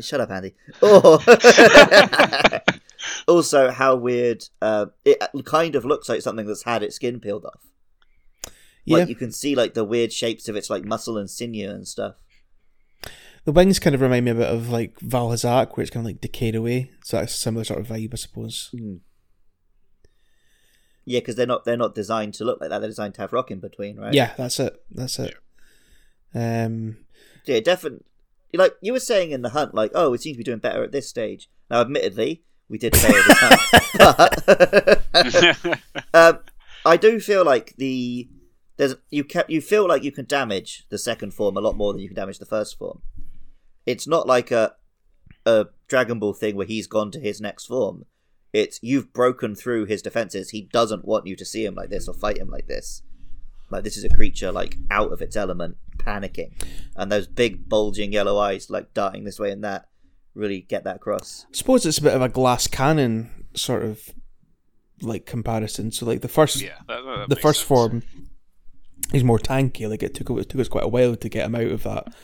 Shut 0.00 0.20
up, 0.20 0.30
Andy. 0.30 0.54
Or 0.82 1.18
also 3.26 3.70
how 3.70 3.96
weird. 3.96 4.44
Uh, 4.60 4.86
it 5.04 5.18
kind 5.44 5.74
of 5.74 5.84
looks 5.84 6.08
like 6.08 6.22
something 6.22 6.46
that's 6.46 6.64
had 6.64 6.82
its 6.82 6.96
skin 6.96 7.20
peeled 7.20 7.44
off. 7.44 7.60
yeah, 8.84 8.98
Like 8.98 9.08
you 9.08 9.14
can 9.16 9.32
see 9.32 9.54
like 9.54 9.74
the 9.74 9.84
weird 9.84 10.12
shapes 10.12 10.48
of 10.48 10.56
its 10.56 10.70
like 10.70 10.84
muscle 10.84 11.16
and 11.18 11.30
sinew 11.30 11.70
and 11.70 11.86
stuff. 11.88 12.16
The 13.46 13.52
wings 13.52 13.78
kind 13.78 13.94
of 13.94 14.00
remind 14.00 14.24
me 14.24 14.32
a 14.32 14.34
bit 14.34 14.48
of 14.48 14.70
like 14.70 14.98
Vaal 14.98 15.30
Hazak, 15.30 15.76
where 15.76 15.82
it's 15.82 15.90
kind 15.90 16.04
of 16.04 16.10
like 16.10 16.20
decayed 16.20 16.56
away. 16.56 16.90
So 17.04 17.16
that's 17.16 17.32
a 17.32 17.36
similar 17.36 17.62
sort 17.62 17.78
of 17.78 17.86
vibe, 17.86 18.12
I 18.12 18.16
suppose. 18.16 18.74
Yeah, 21.04 21.20
because 21.20 21.36
they're 21.36 21.46
not 21.46 21.64
they're 21.64 21.76
not 21.76 21.94
designed 21.94 22.34
to 22.34 22.44
look 22.44 22.60
like 22.60 22.70
that. 22.70 22.80
They're 22.80 22.88
designed 22.88 23.14
to 23.14 23.20
have 23.20 23.32
rock 23.32 23.52
in 23.52 23.60
between, 23.60 23.98
right? 23.98 24.12
Yeah, 24.12 24.32
that's 24.36 24.58
it. 24.58 24.82
That's 24.90 25.20
it. 25.20 25.34
Um, 26.34 26.96
yeah, 27.44 27.60
definitely. 27.60 28.04
Like 28.52 28.74
you 28.80 28.92
were 28.92 28.98
saying 28.98 29.30
in 29.30 29.42
the 29.42 29.50
hunt, 29.50 29.74
like 29.74 29.92
oh, 29.94 30.10
we 30.10 30.18
seem 30.18 30.34
to 30.34 30.38
be 30.38 30.44
doing 30.44 30.58
better 30.58 30.82
at 30.82 30.90
this 30.90 31.08
stage. 31.08 31.48
Now, 31.70 31.82
admittedly, 31.82 32.42
we 32.68 32.78
did 32.78 32.96
fail 32.96 33.12
this 33.12 33.38
hunt, 33.38 33.60
but 35.64 35.80
um, 36.14 36.40
I 36.84 36.96
do 36.96 37.20
feel 37.20 37.44
like 37.44 37.74
the 37.76 38.28
there's 38.76 38.96
you 39.10 39.22
kept 39.22 39.50
you 39.50 39.60
feel 39.60 39.86
like 39.86 40.02
you 40.02 40.10
can 40.10 40.24
damage 40.24 40.84
the 40.88 40.98
second 40.98 41.32
form 41.32 41.56
a 41.56 41.60
lot 41.60 41.76
more 41.76 41.92
than 41.92 42.02
you 42.02 42.08
can 42.08 42.16
damage 42.16 42.40
the 42.40 42.44
first 42.44 42.76
form. 42.76 43.02
It's 43.86 44.06
not 44.06 44.26
like 44.26 44.50
a 44.50 44.74
a 45.46 45.66
Dragon 45.86 46.18
Ball 46.18 46.34
thing 46.34 46.56
where 46.56 46.66
he's 46.66 46.86
gone 46.88 47.10
to 47.12 47.20
his 47.20 47.40
next 47.40 47.66
form. 47.66 48.04
It's 48.52 48.80
you've 48.82 49.12
broken 49.12 49.54
through 49.54 49.86
his 49.86 50.02
defenses. 50.02 50.50
He 50.50 50.62
doesn't 50.62 51.04
want 51.04 51.26
you 51.26 51.36
to 51.36 51.44
see 51.44 51.64
him 51.64 51.74
like 51.74 51.90
this 51.90 52.08
or 52.08 52.14
fight 52.14 52.38
him 52.38 52.48
like 52.48 52.66
this. 52.66 53.02
Like 53.70 53.84
this 53.84 53.96
is 53.96 54.04
a 54.04 54.08
creature 54.08 54.52
like 54.52 54.76
out 54.90 55.12
of 55.12 55.22
its 55.22 55.36
element, 55.36 55.76
panicking, 55.98 56.52
and 56.96 57.10
those 57.10 57.26
big 57.26 57.68
bulging 57.68 58.12
yellow 58.12 58.38
eyes 58.38 58.70
like 58.70 58.94
darting 58.94 59.24
this 59.24 59.38
way 59.38 59.50
and 59.50 59.62
that 59.64 59.88
really 60.34 60.60
get 60.60 60.84
that 60.84 60.96
across. 60.96 61.46
I 61.50 61.56
suppose 61.56 61.86
it's 61.86 61.98
a 61.98 62.02
bit 62.02 62.14
of 62.14 62.22
a 62.22 62.28
glass 62.28 62.66
cannon 62.66 63.46
sort 63.54 63.84
of 63.84 64.10
like 65.02 65.26
comparison. 65.26 65.92
So 65.92 66.06
like 66.06 66.20
the 66.20 66.28
first 66.28 66.60
Yeah, 66.60 66.78
that, 66.88 67.02
that 67.04 67.28
the 67.28 67.36
first 67.36 67.60
sense. 67.60 67.68
form 67.68 68.02
he's 69.12 69.24
more 69.24 69.38
tanky. 69.38 69.88
Like 69.88 70.02
it 70.02 70.14
took 70.14 70.30
it 70.30 70.48
took 70.48 70.60
us 70.60 70.68
quite 70.68 70.84
a 70.84 70.88
while 70.88 71.16
to 71.16 71.28
get 71.28 71.46
him 71.46 71.54
out 71.54 71.62
of 71.62 71.82
that 71.84 72.14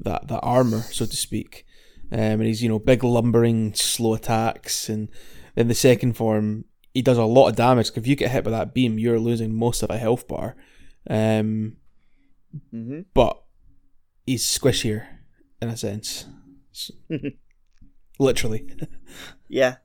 that 0.00 0.28
that 0.28 0.40
armor, 0.40 0.80
so 0.82 1.06
to 1.06 1.16
speak. 1.16 1.64
Um, 2.10 2.18
and 2.18 2.44
he's 2.44 2.62
you 2.62 2.68
know 2.68 2.78
big 2.78 3.04
lumbering, 3.04 3.74
slow 3.74 4.14
attacks, 4.14 4.88
and 4.88 5.08
in 5.56 5.68
the 5.68 5.74
second 5.74 6.14
form 6.14 6.64
he 6.94 7.02
does 7.02 7.18
a 7.18 7.24
lot 7.24 7.48
of 7.48 7.56
damage. 7.56 7.88
Because 7.88 8.02
if 8.02 8.06
you 8.06 8.16
get 8.16 8.30
hit 8.30 8.44
by 8.44 8.50
that 8.50 8.72
beam, 8.74 8.98
you're 8.98 9.18
losing 9.20 9.54
most 9.54 9.82
of 9.82 9.90
a 9.90 9.98
health 9.98 10.26
bar. 10.28 10.56
Um, 11.08 11.76
Mm-hmm. 12.74 13.00
but 13.12 13.42
he's 14.24 14.42
squishier 14.42 15.04
in 15.60 15.68
a 15.68 15.76
sense, 15.76 16.24
literally. 18.18 18.66
Yeah, 19.48 19.76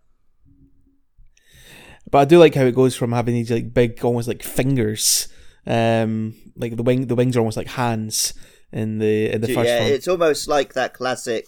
But 2.10 2.20
I 2.20 2.25
do 2.25 2.39
like 2.39 2.55
how 2.55 2.63
it 2.63 2.74
goes 2.75 2.96
from 2.96 3.12
having 3.12 3.34
these 3.36 3.51
like 3.51 3.74
big, 3.74 4.03
almost 4.03 4.27
like 4.29 4.43
fingers, 4.43 5.27
um, 5.67 6.36
like 6.55 6.75
the 6.77 6.84
wing, 6.84 7.08
the 7.08 7.15
wings 7.15 7.36
are 7.36 7.39
almost 7.39 7.58
like 7.58 7.67
hands 7.67 8.34
in 8.74 8.98
the 9.00 9.32
in 9.32 9.39
the 9.42 9.48
first 9.53 9.68
yeah, 9.70 9.84
one. 9.84 9.92
it's 9.92 10.08
almost 10.08 10.48
like 10.48 10.74
that 10.74 10.94
classic 10.94 11.46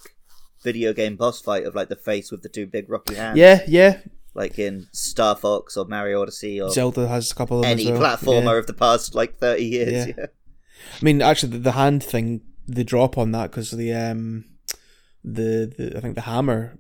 video 0.64 0.94
game 0.94 1.16
boss 1.16 1.42
fight 1.42 1.66
of 1.66 1.76
like 1.76 1.90
the 1.90 1.96
face 1.96 2.32
with 2.32 2.42
the 2.44 2.50
two 2.50 2.66
big 2.68 2.90
rocky 2.90 3.16
hands. 3.16 3.38
Yeah, 3.38 3.62
yeah. 3.68 4.00
like 4.34 4.58
in 4.60 4.88
Star 4.94 5.36
Fox 5.36 5.76
or 5.76 5.86
Mario 5.86 6.22
Odyssey 6.22 6.62
or 6.62 6.70
Zelda 6.70 7.08
has 7.08 7.32
a 7.32 7.36
couple 7.36 7.60
of 7.60 7.66
any 7.66 7.92
well. 7.92 8.02
platformer 8.02 8.54
Yeah. 8.54 8.60
of 8.60 8.68
the 8.68 8.74
past 8.74 9.16
like 9.16 9.38
thirty 9.40 9.66
years. 9.66 10.08
Yeah. 10.08 10.14
Yeah. 10.18 10.26
I 11.02 11.04
mean, 11.04 11.22
actually, 11.22 11.54
the, 11.54 11.60
the 11.60 11.72
hand 11.72 12.04
thing 12.04 12.42
the 12.68 12.84
drop 12.84 13.18
on 13.18 13.32
that 13.32 13.52
because 13.52 13.72
the 13.72 13.94
um, 13.94 14.46
the, 15.24 15.72
the 15.78 15.98
I 15.98 16.00
think 16.02 16.16
the 16.16 16.22
hammer 16.22 16.78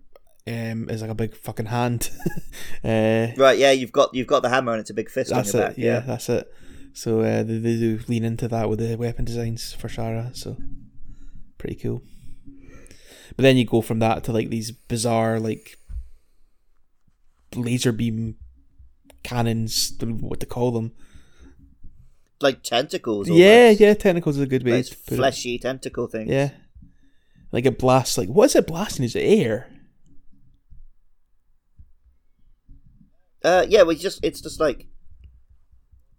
um 0.48 0.90
is 0.90 1.02
like 1.02 1.10
a 1.12 1.16
big 1.16 1.36
fucking 1.36 1.68
hand. 1.68 2.12
uh, 2.84 3.28
Right, 3.36 3.58
yeah, 3.58 3.72
you've 3.72 3.92
got 3.92 4.14
you've 4.14 4.28
got 4.28 4.44
the 4.44 4.50
hammer 4.50 4.74
and 4.74 4.82
it's 4.82 4.90
a 4.92 4.94
big 4.94 5.10
fist 5.10 5.32
that's 5.32 5.56
on 5.56 5.62
it. 5.62 5.64
back. 5.70 5.78
yeah, 5.78 5.86
Yeah. 5.86 6.00
that's 6.02 6.30
it. 6.30 6.52
So 6.96 7.20
uh, 7.20 7.44
they, 7.44 7.58
they 7.58 7.76
do 7.76 8.00
lean 8.08 8.24
into 8.24 8.48
that 8.48 8.70
with 8.70 8.80
the 8.80 8.96
weapon 8.96 9.26
designs 9.26 9.74
for 9.74 9.90
Shara. 9.90 10.34
So 10.34 10.56
pretty 11.58 11.76
cool. 11.76 12.02
But 13.36 13.44
then 13.44 13.58
you 13.58 13.66
go 13.66 13.82
from 13.82 14.00
that 14.00 14.24
to 14.24 14.32
like 14.32 14.50
these 14.50 14.72
bizarre 14.72 15.38
like 15.38 15.78
laser 17.54 17.92
beam 17.92 18.38
cannons. 19.24 19.92
Don't 19.92 20.22
know 20.22 20.28
what 20.30 20.40
to 20.40 20.46
call 20.46 20.72
them. 20.72 20.94
Like 22.40 22.64
tentacles. 22.64 23.28
Yeah, 23.28 23.64
almost. 23.64 23.80
yeah. 23.82 23.94
Tentacles 23.94 24.38
is 24.38 24.44
a 24.44 24.48
good 24.48 24.64
way 24.64 24.82
put 24.82 25.18
fleshy 25.18 25.60
tentacle 25.60 26.08
things. 26.08 26.32
Yeah, 26.32 26.52
like 27.52 27.66
it 27.66 27.78
blasts. 27.78 28.18
Like 28.18 28.30
what 28.30 28.46
is 28.46 28.56
it 28.56 28.68
blasting? 28.68 29.04
Is 29.04 29.18
it 29.18 29.20
air? 29.20 29.70
Uh, 33.44 33.66
yeah, 33.68 33.84
we 33.84 33.98
just 33.98 34.24
it's 34.24 34.40
just 34.40 34.62
like 34.62 34.88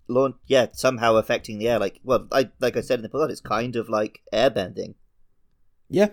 launch. 0.09 0.37
Yeah, 0.47 0.67
somehow 0.73 1.17
affecting 1.17 1.59
the 1.59 1.69
air. 1.69 1.79
Like, 1.79 2.01
well, 2.03 2.29
I 2.33 2.51
like 2.61 2.77
I 2.77 2.81
said 2.81 2.99
in 2.99 3.03
the 3.03 3.09
plot, 3.09 3.31
it's 3.31 3.41
kind 3.41 3.77
of 3.77 3.89
like 3.89 4.21
airbending. 4.33 4.95
Yeah. 5.89 6.09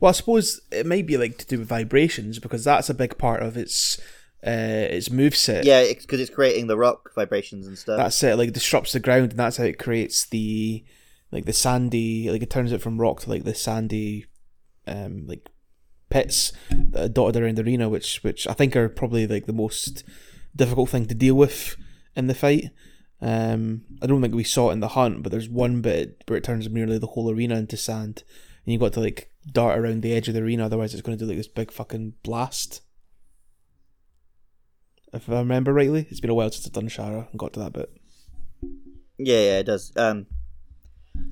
Well, 0.00 0.10
I 0.10 0.12
suppose 0.12 0.60
it 0.70 0.86
might 0.86 1.06
be 1.06 1.16
like 1.16 1.38
to 1.38 1.46
do 1.46 1.58
with 1.58 1.68
vibrations 1.68 2.38
because 2.38 2.64
that's 2.64 2.88
a 2.88 2.94
big 2.94 3.18
part 3.18 3.42
of 3.42 3.56
its 3.56 3.98
uh 4.46 4.50
its 4.90 5.08
moveset. 5.08 5.64
Yeah, 5.64 5.84
because 5.88 6.20
it's, 6.20 6.30
creating 6.30 6.66
the 6.68 6.76
rock 6.76 7.10
vibrations 7.14 7.66
and 7.66 7.76
stuff. 7.76 7.96
that's 7.96 8.22
it 8.22 8.36
like 8.36 8.52
disrupts 8.52 8.92
the 8.92 9.00
ground 9.00 9.30
and 9.30 9.38
that's 9.38 9.56
how 9.56 9.64
it 9.64 9.78
creates 9.78 10.26
the 10.26 10.84
like 11.32 11.46
the 11.46 11.52
sandy 11.52 12.30
like 12.30 12.42
it 12.42 12.50
turns 12.50 12.72
it 12.72 12.80
from 12.80 13.00
rock 13.00 13.20
to 13.20 13.30
like 13.30 13.44
the 13.44 13.54
sandy 13.54 14.26
um 14.86 15.26
like 15.26 15.48
pits 16.08 16.52
that 16.70 17.04
are 17.04 17.08
dotted 17.08 17.42
around 17.42 17.56
the 17.56 17.64
arena 17.64 17.88
which 17.88 18.22
which 18.22 18.46
i 18.46 18.52
think 18.52 18.76
are 18.76 18.88
probably 18.88 19.26
like 19.26 19.46
the 19.46 19.52
most 19.52 20.04
difficult 20.54 20.88
thing 20.88 21.06
to 21.06 21.14
deal 21.14 21.34
with 21.34 21.76
in 22.16 22.26
the 22.26 22.34
fight 22.34 22.70
um 23.20 23.82
i 24.02 24.06
don't 24.06 24.20
think 24.20 24.34
we 24.34 24.44
saw 24.44 24.70
it 24.70 24.74
in 24.74 24.80
the 24.80 24.88
hunt 24.88 25.22
but 25.22 25.32
there's 25.32 25.48
one 25.48 25.80
bit 25.80 26.22
where 26.26 26.36
it 26.36 26.44
turns 26.44 26.68
nearly 26.68 26.98
the 26.98 27.06
whole 27.08 27.30
arena 27.30 27.56
into 27.56 27.76
sand 27.76 28.24
and 28.64 28.72
you 28.72 28.78
got 28.78 28.92
to 28.92 29.00
like 29.00 29.30
dart 29.52 29.78
around 29.78 30.02
the 30.02 30.12
edge 30.12 30.28
of 30.28 30.34
the 30.34 30.42
arena 30.42 30.64
otherwise 30.66 30.92
it's 30.92 31.02
going 31.02 31.16
to 31.16 31.24
do 31.24 31.28
like 31.28 31.38
this 31.38 31.48
big 31.48 31.70
fucking 31.70 32.12
blast 32.22 32.82
if 35.12 35.30
i 35.30 35.38
remember 35.38 35.72
rightly 35.72 36.06
it's 36.10 36.20
been 36.20 36.30
a 36.30 36.34
while 36.34 36.50
since 36.50 36.66
i've 36.66 36.72
done 36.72 36.88
shara 36.88 37.30
and 37.30 37.38
got 37.38 37.52
to 37.52 37.60
that 37.60 37.72
bit 37.72 37.90
Yeah, 39.18 39.40
yeah, 39.40 39.58
it 39.60 39.66
does. 39.66 39.92
Um, 39.96 40.26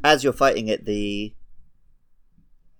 as 0.02 0.24
you're 0.24 0.32
fighting 0.32 0.68
it, 0.68 0.86
the 0.86 1.34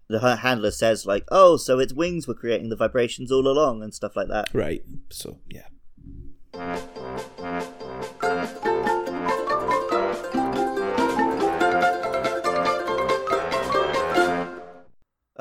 the 0.08 0.36
handler 0.36 0.70
says 0.70 1.04
like, 1.04 1.24
"Oh, 1.30 1.58
so 1.58 1.78
its 1.78 1.92
wings 1.92 2.26
were 2.26 2.34
creating 2.34 2.70
the 2.70 2.76
vibrations 2.76 3.30
all 3.30 3.46
along 3.46 3.82
and 3.82 3.92
stuff 3.92 4.16
like 4.16 4.28
that." 4.28 4.48
Right. 4.54 4.82
So 5.10 5.40
yeah. 5.50 5.66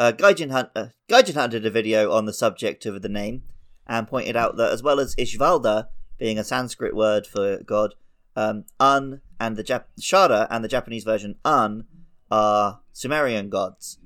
Uh, 0.04 0.12
Gaijin, 0.12 0.52
Hunt, 0.52 0.70
uh, 0.76 0.88
Gaijin 1.08 1.36
Hunt 1.36 1.54
did 1.54 1.66
a 1.66 1.70
video 1.70 2.12
on 2.12 2.26
the 2.26 2.34
subject 2.34 2.86
of 2.86 3.02
the 3.02 3.08
name 3.08 3.44
and 3.88 4.06
pointed 4.06 4.36
out 4.36 4.58
that 4.58 4.74
as 4.74 4.84
well 4.84 5.00
as 5.00 5.16
Ishvalda 5.16 5.88
being 6.18 6.38
a 6.38 6.44
Sanskrit 6.44 6.94
word 6.94 7.26
for 7.26 7.64
God, 7.64 7.96
um, 8.36 8.66
Un 8.82 9.22
and 9.40 9.56
the 9.56 9.64
Jap- 9.64 9.86
Shara 10.02 10.46
and 10.50 10.62
the 10.62 10.68
Japanese 10.68 11.06
version 11.06 11.38
Un 11.46 11.88
are 12.30 12.82
Sumerian 12.92 13.50
gods. 13.50 13.98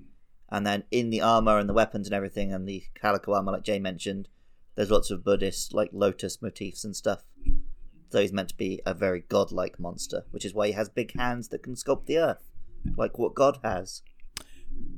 And 0.52 0.68
then 0.68 0.84
in 0.92 1.10
the 1.10 1.22
armor 1.22 1.58
and 1.58 1.68
the 1.68 1.74
weapons 1.74 2.06
and 2.06 2.14
everything 2.14 2.54
and 2.54 2.70
the 2.70 2.84
calico 2.94 3.34
armor, 3.34 3.54
like 3.54 3.64
Jay 3.64 3.80
mentioned, 3.80 4.28
there's 4.76 4.92
lots 4.92 5.10
of 5.10 5.24
Buddhist 5.24 5.74
like 5.74 5.90
lotus 5.92 6.44
motifs 6.44 6.84
and 6.84 6.96
stuff. 6.96 7.24
So 8.12 8.22
he's 8.22 8.32
meant 8.32 8.50
to 8.50 8.56
be 8.56 8.84
a 8.86 8.94
very 8.94 9.22
godlike 9.22 9.80
monster, 9.80 10.26
which 10.30 10.46
is 10.46 10.54
why 10.54 10.68
he 10.68 10.74
has 10.74 10.90
big 10.90 11.18
hands 11.18 11.48
that 11.48 11.64
can 11.64 11.74
sculpt 11.74 12.06
the 12.06 12.20
earth, 12.20 12.52
like 12.96 13.18
what 13.18 13.34
God 13.34 13.58
has. 13.64 14.04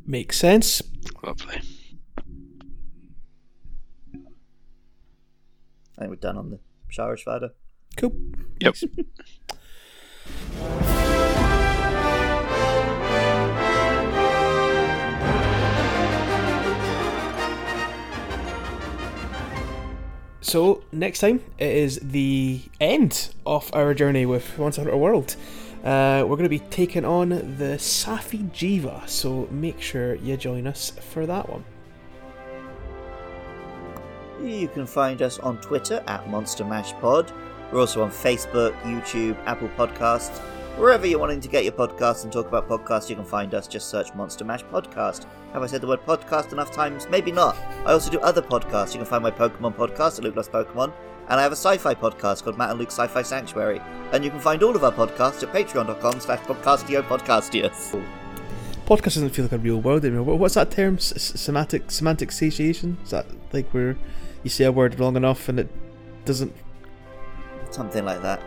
Makes 0.06 0.38
sense. 0.38 0.82
Lovely. 1.24 1.62
I 5.98 6.02
think 6.04 6.10
we're 6.10 6.16
done 6.16 6.38
on 6.38 6.50
the 6.52 6.60
Shara 6.92 7.52
Cool. 7.98 8.14
Yep. 8.62 8.76
So 20.50 20.84
next 20.92 21.20
time 21.20 21.42
it 21.60 21.76
is 21.76 22.00
the 22.02 22.62
end 22.82 23.30
of 23.46 23.70
our 23.72 23.94
journey 23.94 24.26
with 24.26 24.58
Monster 24.58 24.82
Hunter 24.82 24.98
World. 24.98 25.36
Uh, 25.84 26.26
we're 26.28 26.36
going 26.36 26.44
to 26.44 26.50
be 26.50 26.60
taking 26.60 27.06
on 27.06 27.30
the 27.30 27.78
Safi'jiiva, 27.78 29.08
so 29.08 29.48
make 29.50 29.80
sure 29.82 30.16
you 30.16 30.36
join 30.36 30.68
us 30.68 30.90
for 30.90 31.26
that 31.26 31.48
one. 31.50 31.64
You 34.44 34.68
can 34.68 34.86
find 34.86 35.22
us 35.22 35.40
on 35.40 35.60
Twitter 35.62 36.04
at 36.08 36.30
Monster 36.30 36.66
Mash 36.66 36.92
Pod. 36.94 37.32
We're 37.72 37.80
also 37.80 38.04
on 38.04 38.12
Facebook, 38.12 38.80
YouTube, 38.82 39.38
Apple 39.46 39.70
Podcasts. 39.70 40.40
Wherever 40.78 41.06
you're 41.06 41.20
wanting 41.20 41.42
to 41.42 41.50
get 41.50 41.64
your 41.64 41.74
podcasts 41.74 42.24
and 42.24 42.32
talk 42.32 42.48
about 42.48 42.68
podcasts, 42.68 43.10
you 43.10 43.16
can 43.16 43.26
find 43.26 43.54
us. 43.54 43.68
Just 43.68 43.90
search 43.90 44.14
Monster 44.16 44.46
Mash 44.46 44.64
Podcast. 44.64 45.26
Have 45.54 45.62
I 45.62 45.68
said 45.68 45.82
the 45.82 45.88
word 45.88 46.06
podcast 46.06 46.54
enough 46.54 46.72
times? 46.72 47.08
Maybe 47.10 47.32
not. 47.32 47.58
I 47.86 47.92
also 47.92 48.10
do 48.10 48.20
other 48.20 48.42
podcasts. 48.42 48.94
You 48.94 49.00
can 49.00 49.06
find 49.06 49.24
my 49.24 49.32
Pokemon 49.32 49.76
podcast 49.76 50.18
at 50.18 50.24
Luke 50.24 50.36
Pokemon, 50.36 50.94
and 51.30 51.40
I 51.40 51.44
have 51.44 51.52
a 51.52 51.56
sci-fi 51.56 51.94
podcast 51.96 52.44
called 52.44 52.58
Matt 52.58 52.72
and 52.72 52.80
Luke's 52.80 52.96
Sci-Fi 52.96 53.22
Sanctuary. 53.22 53.82
And 54.12 54.24
you 54.24 54.32
can 54.32 54.40
find 54.40 54.62
all 54.64 54.76
of 54.76 54.84
our 54.84 54.92
podcasts 54.92 55.44
at 55.44 55.54
patreon.com 55.54 56.20
slash 56.20 56.40
podcastio 56.40 57.02
podcastius. 57.04 58.04
Podcast 58.88 59.04
doesn't 59.16 59.30
feel 59.30 59.46
like 59.46 59.52
a 59.52 59.58
real 59.60 59.80
word 59.80 60.04
anymore. 60.06 60.38
What's 60.38 60.56
that 60.56 60.72
term? 60.72 60.96
S- 60.96 61.14
s- 61.16 61.40
semantic 61.40 61.92
semantic 61.92 62.32
satiation? 62.32 62.98
Is 63.04 63.12
that 63.12 63.28
like 63.54 63.70
where 63.72 63.96
you 64.44 64.50
say 64.50 64.64
a 64.66 64.72
word 64.72 65.00
long 65.00 65.16
enough 65.16 65.48
and 65.48 65.60
it 65.60 65.70
doesn't? 66.26 66.52
Something 67.70 68.04
like 68.06 68.24
that. 68.24 68.42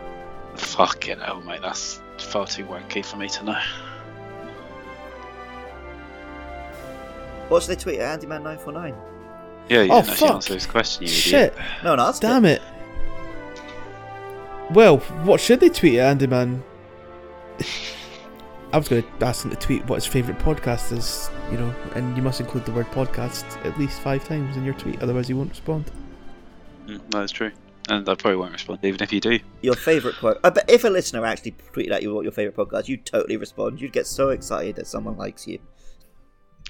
Fucking 0.55 1.19
hell, 1.19 1.39
mate. 1.41 1.61
That's 1.61 2.01
far 2.17 2.45
too 2.45 2.65
wanky 2.65 3.05
for 3.05 3.15
me 3.15 3.29
to 3.29 3.43
know. 3.45 3.59
What 7.47 7.63
should 7.63 7.77
they 7.77 7.81
tweet 7.81 7.99
at 7.99 8.19
Andyman949? 8.19 8.95
Yeah, 9.69 9.81
you 9.83 9.91
Oh, 9.93 10.01
didn't 10.01 10.09
actually 10.09 10.15
fuck. 10.27 10.35
answer 10.35 10.53
this 10.53 10.65
question, 10.65 11.03
you 11.03 11.09
Shit! 11.09 11.53
idiot. 11.53 11.67
No 11.83 11.89
one 11.91 11.99
asked 12.01 12.21
Damn 12.21 12.45
it! 12.45 12.61
Well, 14.73 14.97
what 14.97 15.39
should 15.39 15.59
they 15.59 15.69
tweet 15.69 15.99
at 15.99 16.09
Andy 16.09 16.25
Man? 16.25 16.63
I 18.73 18.77
was 18.77 18.87
going 18.87 19.03
to 19.03 19.25
ask 19.25 19.45
him 19.45 19.51
to 19.51 19.57
tweet 19.57 19.85
what 19.85 19.95
his 19.95 20.07
favourite 20.07 20.39
podcast 20.39 20.91
is, 20.97 21.29
you 21.51 21.59
know, 21.59 21.71
and 21.93 22.17
you 22.17 22.23
must 22.23 22.39
include 22.39 22.65
the 22.65 22.71
word 22.71 22.87
podcast 22.87 23.43
at 23.67 23.77
least 23.77 24.01
five 24.01 24.27
times 24.27 24.57
in 24.57 24.63
your 24.63 24.73
tweet, 24.73 24.99
otherwise 25.03 25.27
he 25.27 25.35
won't 25.35 25.51
respond. 25.51 25.91
Mm, 26.87 26.99
that's 27.11 27.31
true. 27.31 27.51
And 27.87 28.09
I 28.09 28.15
probably 28.15 28.37
won't 28.37 28.53
respond, 28.53 28.79
even 28.81 29.03
if 29.03 29.13
you 29.13 29.19
do. 29.19 29.37
Your 29.61 29.75
favourite 29.75 30.17
quote. 30.17 30.39
I 30.43 30.49
bet 30.49 30.67
if 30.67 30.83
a 30.85 30.89
listener 30.89 31.23
actually 31.23 31.51
tweeted 31.51 31.91
at 31.91 32.01
you 32.01 32.11
what 32.11 32.23
your 32.23 32.31
favourite 32.31 32.57
podcast, 32.57 32.87
you'd 32.87 33.05
totally 33.05 33.37
respond. 33.37 33.79
You'd 33.79 33.93
get 33.93 34.07
so 34.07 34.29
excited 34.29 34.77
that 34.77 34.87
someone 34.87 35.17
likes 35.17 35.45
you. 35.45 35.59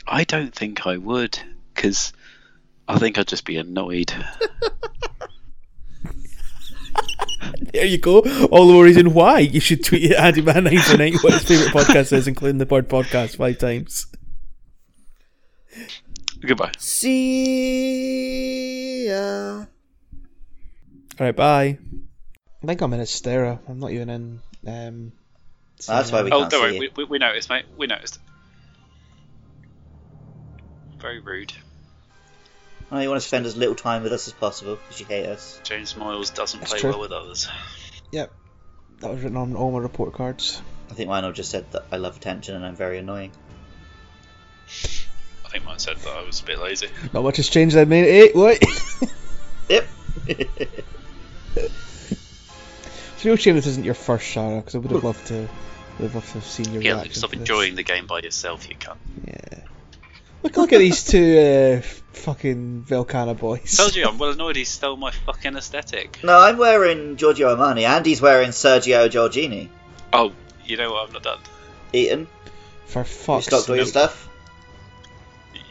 I 0.05 0.25
don't 0.25 0.53
think 0.53 0.86
I 0.86 0.98
would, 0.98 1.39
because 1.74 2.12
I 2.86 3.00
think 3.00 3.17
I'd 3.17 3.29
just 3.29 3.45
be 3.45 3.55
annoyed. 3.55 4.13
There 7.72 7.86
you 7.86 7.98
go. 7.98 8.20
All 8.51 8.67
the 8.67 8.74
more 8.74 8.84
reason 8.84 9.13
why 9.13 9.39
you 9.39 9.60
should 9.60 9.84
tweet 9.84 10.12
at 10.12 10.20
Andy 10.20 10.41
Man 10.41 10.63
949 10.65 11.13
what 11.22 11.34
his 11.34 11.43
favourite 11.43 11.74
podcast 11.74 12.13
is, 12.13 12.27
including 12.27 12.58
the 12.58 12.65
Bird 12.65 12.89
podcast 12.89 13.38
five 13.38 13.58
times. 13.58 14.08
Goodbye. 16.46 16.72
See 16.77 17.08
ya. 19.08 19.65
Alright, 21.20 21.36
bye. 21.36 21.77
I 22.62 22.65
think 22.65 22.82
I'm 22.82 22.93
in 22.93 23.00
Astera. 23.01 23.60
I'm 23.67 23.79
not 23.79 23.91
even 23.91 24.10
in. 24.10 24.39
Um, 24.67 25.12
That's 25.88 26.12
why 26.12 26.24
we 26.24 26.32
Oh, 26.32 26.39
can't 26.41 26.51
don't 26.51 26.60
see 26.60 26.65
worry. 26.65 26.74
you. 26.75 26.79
We, 26.79 26.89
we, 26.98 27.03
we 27.05 27.17
noticed, 27.20 27.50
mate. 27.50 27.65
We 27.77 27.88
noticed. 27.88 28.20
Very 31.00 31.20
rude. 31.20 31.53
Oh, 32.93 33.00
you 33.00 33.09
want 33.09 33.19
to 33.19 33.27
spend 33.27 33.47
as 33.47 33.57
little 33.57 33.73
time 33.73 34.03
with 34.03 34.13
us 34.13 34.27
as 34.27 34.33
possible 34.33 34.75
because 34.75 35.00
you 35.00 35.07
hate 35.07 35.25
us. 35.25 35.59
James 35.63 35.97
Miles 35.97 36.29
doesn't 36.29 36.59
That's 36.59 36.73
play 36.73 36.79
true. 36.79 36.91
well 36.91 37.00
with 37.00 37.12
others. 37.12 37.50
Yep. 38.12 38.31
That 39.00 39.09
was 39.09 39.23
written 39.23 39.35
on 39.35 39.55
all 39.55 39.71
my 39.71 39.79
report 39.79 40.13
cards. 40.13 40.62
I 40.91 40.93
think 40.93 41.09
Lionel 41.09 41.31
just 41.31 41.50
said 41.50 41.71
that 41.71 41.85
I 41.91 41.97
love 41.97 42.17
attention 42.17 42.55
and 42.55 42.63
I'm 42.63 42.75
very 42.75 43.00
annoying. 43.00 43.31
I 45.43 45.50
think 45.50 45.65
mine 45.65 45.79
said 45.79 45.97
that 45.97 46.15
I 46.15 46.23
was 46.23 46.41
a 46.41 46.45
bit 46.45 46.59
lazy. 46.59 46.88
Not 47.12 47.23
much 47.23 47.38
has 47.38 47.50
changed 47.50 47.75
then, 47.75 47.89
mate. 47.89 48.07
Eh, 48.07 48.31
what? 48.33 48.63
Yep. 49.69 49.88
It's 51.55 53.25
a 53.25 53.29
real 53.29 53.38
shame 53.38 53.55
this 53.55 53.67
isn't 53.67 53.85
your 53.85 53.93
first 53.93 54.25
shower 54.25 54.57
because 54.57 54.75
I 54.75 54.79
would 54.79 54.91
have 54.91 55.03
loved 55.05 55.27
to. 55.27 55.33
Would 55.33 55.50
have 56.01 56.15
loved 56.15 56.27
to 56.27 56.33
have 56.33 56.43
seen 56.43 56.73
your 56.73 56.81
Yeah, 56.81 57.05
stop 57.09 57.31
enjoying 57.33 57.75
the 57.75 57.83
game 57.83 58.05
by 58.05 58.19
yourself, 58.19 58.67
you 58.67 58.75
cunt. 58.75 58.97
Yeah. 59.25 59.62
Look, 60.43 60.57
look 60.57 60.73
at 60.73 60.79
these 60.79 61.03
two 61.05 61.38
uh, 61.38 61.81
fucking 62.13 62.85
Velkhana 62.88 63.38
boys. 63.38 63.77
Told 63.77 63.95
you, 63.95 64.05
I'm 64.09 64.17
well 64.17 64.31
annoyed 64.31 64.55
he 64.57 64.65
stole 64.65 64.97
my 64.97 65.12
fucking 65.12 65.55
aesthetic. 65.55 66.19
no, 66.23 66.38
I'm 66.39 66.57
wearing 66.57 67.15
Giorgio 67.17 67.55
Armani. 67.55 67.88
Andy's 67.88 68.21
wearing 68.21 68.50
Sergio 68.50 69.07
Giorgini. 69.09 69.69
Oh, 70.12 70.33
you 70.65 70.77
know 70.77 70.91
what 70.91 71.07
I've 71.07 71.13
not 71.13 71.23
done? 71.23 71.39
Eaton, 71.93 72.27
For 72.88 73.00
you 73.00 73.05
fuck's 73.05 73.45
stocked 73.45 73.69
all 73.69 73.75
your 73.75 73.85
Nope. 73.85 73.89
stuff? 73.91 74.29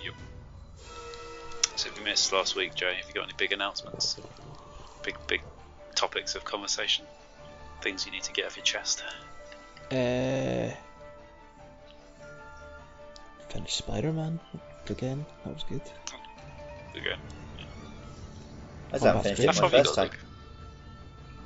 Yep. 0.04 0.14
So 1.76 1.88
if 1.90 1.98
you 1.98 2.04
missed 2.04 2.32
last 2.32 2.56
week, 2.56 2.74
Joe, 2.74 2.90
have 2.92 3.06
you 3.08 3.14
got 3.14 3.24
any 3.24 3.34
big 3.36 3.52
announcements? 3.52 4.18
Big, 5.02 5.16
big 5.26 5.42
topics 5.94 6.34
of 6.34 6.44
conversation? 6.44 7.04
Things 7.82 8.06
you 8.06 8.12
need 8.12 8.22
to 8.24 8.32
get 8.32 8.46
off 8.46 8.56
your 8.56 8.64
chest? 8.64 9.02
Uh, 9.90 10.70
finished 13.52 13.76
Spider 13.76 14.12
Man 14.12 14.40
again. 14.88 15.24
That 15.44 15.54
was 15.54 15.64
good. 15.64 15.82
Okay. 16.96 17.14
I 18.88 18.92
just 18.92 19.04
haven't 19.04 19.22
that's 19.24 19.40
finished 19.40 19.58
it 19.58 19.62
my 19.62 19.68
have 19.68 19.86
first 19.86 19.94
time. 19.94 20.10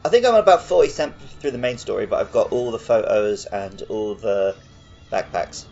I 0.05 0.09
think 0.09 0.25
I'm 0.25 0.35
about 0.35 0.63
40 0.63 0.89
cent 0.89 1.21
through 1.41 1.51
the 1.51 1.59
main 1.59 1.79
story, 1.79 2.07
but 2.07 2.21
I've 2.21 2.33
got 2.33 2.53
all 2.53 2.71
the 2.71 2.79
photos 2.79 3.47
and 3.47 3.83
all 3.89 4.15
the 4.15 4.55
backpacks 5.11 5.67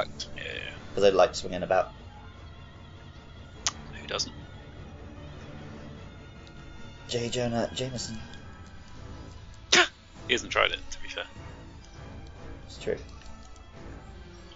Luke? 0.00 0.08
Yeah, 0.36 0.42
yeah, 0.44 0.72
because 0.90 1.04
I 1.04 1.14
like 1.14 1.34
swinging 1.34 1.62
about. 1.62 1.92
Who 4.00 4.06
doesn't? 4.06 4.34
J. 7.08 7.28
Jonah 7.28 7.70
Jameson. 7.74 8.18
He 10.26 10.34
hasn't 10.34 10.52
tried 10.52 10.70
it, 10.70 10.78
to 10.90 11.02
be 11.02 11.08
fair. 11.08 11.24
It's 12.66 12.78
true. 12.78 12.96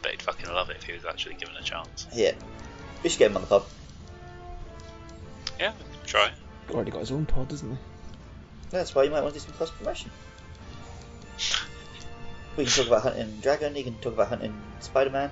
But 0.04 0.10
he'd 0.10 0.22
fucking 0.22 0.50
love 0.52 0.68
it 0.68 0.76
if 0.76 0.82
he 0.84 0.92
was 0.92 1.06
actually 1.06 1.36
given 1.36 1.56
a 1.56 1.62
chance. 1.62 2.06
Yeah. 2.12 2.32
We 3.02 3.08
should 3.08 3.18
get 3.18 3.30
him 3.30 3.38
on 3.38 3.42
the 3.42 3.48
pod. 3.48 3.62
Yeah, 5.58 5.72
try. 6.04 6.30
Already 6.70 6.90
got 6.90 7.00
his 7.00 7.10
own 7.10 7.24
pod, 7.24 7.48
doesn't 7.48 7.70
he? 7.70 7.78
That's 8.68 8.94
why 8.94 9.04
you 9.04 9.10
might 9.10 9.22
want 9.22 9.32
to 9.32 9.40
do 9.40 9.46
some 9.46 9.54
cross 9.54 9.70
promotion. 9.70 10.10
We 12.58 12.64
can 12.64 12.72
talk 12.74 12.86
about 12.86 13.02
hunting 13.02 13.38
dragon. 13.40 13.74
You 13.76 13.84
can 13.84 13.94
talk 13.94 14.12
about 14.12 14.28
hunting 14.28 14.54
Spider 14.80 15.08
Man. 15.08 15.30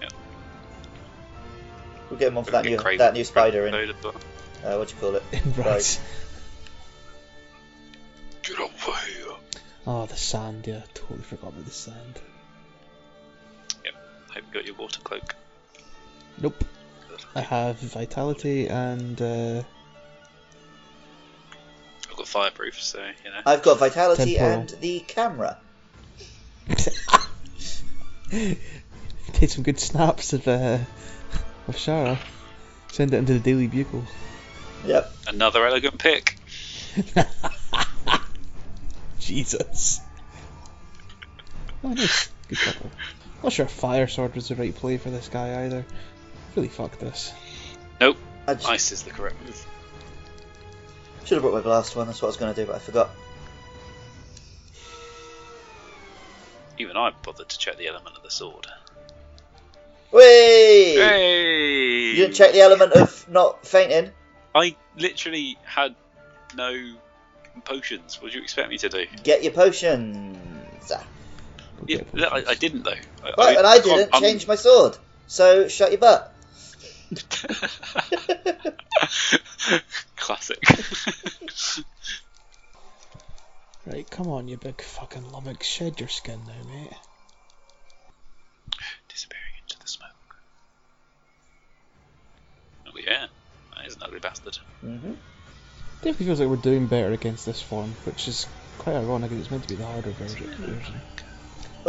Yeah. 0.00 0.08
We'll 2.10 2.20
get 2.20 2.28
him 2.28 2.38
on 2.38 2.44
for 2.44 2.52
that 2.52 2.64
new 2.64 2.76
Get 2.76 2.98
that 2.98 3.14
new 3.14 3.24
spider 3.24 3.66
in 3.66 3.72
Craven 3.72 3.88
load 3.88 3.96
as 3.96 4.04
well. 4.62 4.74
uh, 4.74 4.78
what 4.78 4.88
do 4.88 4.94
you 4.94 5.00
call 5.00 5.16
it? 5.16 5.22
In 5.32 5.52
Right. 5.54 6.00
Get 8.42 8.58
away! 8.60 9.36
Oh, 9.84 10.06
the 10.06 10.16
sand. 10.16 10.64
Yeah, 10.68 10.82
totally 10.94 11.22
forgot 11.22 11.48
about 11.48 11.64
the 11.64 11.72
sand. 11.72 12.20
I 14.30 14.34
hope 14.34 14.44
you 14.48 14.54
got 14.54 14.66
your 14.66 14.74
water 14.76 15.00
cloak. 15.00 15.34
Nope. 16.40 16.64
I 17.34 17.40
have 17.40 17.78
vitality 17.78 18.68
and 18.68 19.20
uh, 19.20 19.62
I've 22.10 22.16
got 22.16 22.28
fireproof, 22.28 22.80
so 22.82 22.98
you 22.98 23.30
know. 23.30 23.40
I've 23.46 23.62
got 23.62 23.78
vitality 23.78 24.36
Temporal. 24.36 24.60
and 24.60 24.68
the 24.80 25.00
camera. 25.00 25.58
take 29.32 29.50
some 29.50 29.62
good 29.62 29.80
snaps 29.80 30.32
of 30.32 30.46
uh, 30.46 30.78
of 31.66 31.76
Shara. 31.76 32.18
Send 32.92 33.14
it 33.14 33.18
into 33.18 33.34
the 33.34 33.38
Daily 33.40 33.66
Bugle. 33.66 34.04
Yep. 34.86 35.12
Another 35.28 35.66
elegant 35.66 35.98
pick. 35.98 36.38
Jesus. 39.18 40.00
Oh, 41.84 41.88
nice. 41.90 42.30
Good 42.48 42.58
couple. 42.58 42.90
Not 43.42 43.52
sure 43.52 43.66
Fire 43.66 44.08
Sword 44.08 44.34
was 44.34 44.48
the 44.48 44.56
right 44.56 44.74
play 44.74 44.98
for 44.98 45.10
this 45.10 45.28
guy 45.28 45.64
either. 45.64 45.84
Really 46.56 46.68
fuck 46.68 46.98
this. 46.98 47.32
Nope. 48.00 48.16
Just 48.48 48.68
Ice 48.68 48.92
is 48.92 49.02
the 49.02 49.10
correct 49.10 49.36
move. 49.44 49.66
should 51.24 51.36
have 51.36 51.42
brought 51.42 51.54
my 51.54 51.60
blast 51.60 51.94
one. 51.94 52.06
That's 52.06 52.20
what 52.22 52.26
I 52.26 52.30
was 52.30 52.36
going 52.36 52.54
to 52.54 52.60
do, 52.60 52.66
but 52.66 52.76
I 52.76 52.78
forgot. 52.78 53.10
Even 56.78 56.96
I 56.96 57.12
bothered 57.22 57.48
to 57.48 57.58
check 57.58 57.76
the 57.76 57.88
element 57.88 58.16
of 58.16 58.22
the 58.22 58.30
sword. 58.30 58.66
Whee! 60.10 60.94
Hey! 60.96 62.10
You 62.10 62.16
didn't 62.16 62.34
check 62.34 62.52
the 62.52 62.60
element 62.60 62.92
of 62.92 63.28
not 63.28 63.66
fainting. 63.66 64.10
I 64.54 64.74
literally 64.96 65.58
had 65.64 65.94
no 66.56 66.94
potions. 67.64 68.20
What 68.22 68.32
do 68.32 68.38
you 68.38 68.42
expect 68.42 68.70
me 68.70 68.78
to 68.78 68.88
do? 68.88 69.04
Get 69.22 69.42
your 69.42 69.52
potions. 69.52 70.92
Ah. 71.78 71.84
Go 71.86 71.94
Yeah, 71.94 72.00
no, 72.14 72.26
I. 72.28 72.44
I 72.48 72.54
didn't 72.54 72.82
though. 72.84 72.90
I, 73.24 73.32
Right, 73.38 73.56
and 73.58 73.66
I 73.66 73.78
didn't 73.80 74.12
I'm- 74.14 74.22
change 74.22 74.46
my 74.46 74.54
sword. 74.56 74.96
So 75.26 75.68
shut 75.68 75.90
your 75.92 76.00
butt. 76.00 76.34
Classic. 80.16 80.58
Right, 83.86 84.10
come 84.10 84.28
on, 84.28 84.48
you 84.48 84.58
big 84.58 84.82
fucking 84.82 85.30
lummox. 85.32 85.66
Shed 85.66 85.98
your 85.98 86.10
skin 86.10 86.38
now, 86.46 86.62
mate. 86.70 86.92
Disappearing 89.08 89.44
into 89.62 89.78
the 89.80 89.86
smoke. 89.88 90.10
Oh 92.86 92.90
yeah, 93.02 93.28
that 93.74 93.86
is 93.86 93.96
an 93.96 94.02
ugly 94.04 94.18
bastard. 94.18 94.58
hmm 94.82 95.14
Definitely 96.02 96.26
feels 96.26 96.38
like 96.40 96.50
we're 96.50 96.56
doing 96.56 96.86
better 96.86 97.12
against 97.12 97.46
this 97.46 97.62
form, 97.62 97.94
which 98.04 98.28
is 98.28 98.46
quite 98.76 98.96
ironic. 98.96 99.30
'cause 99.30 99.40
It's 99.40 99.50
meant 99.50 99.62
to 99.62 99.68
be 99.70 99.76
the 99.76 99.86
harder 99.86 100.10
version. 100.10 100.50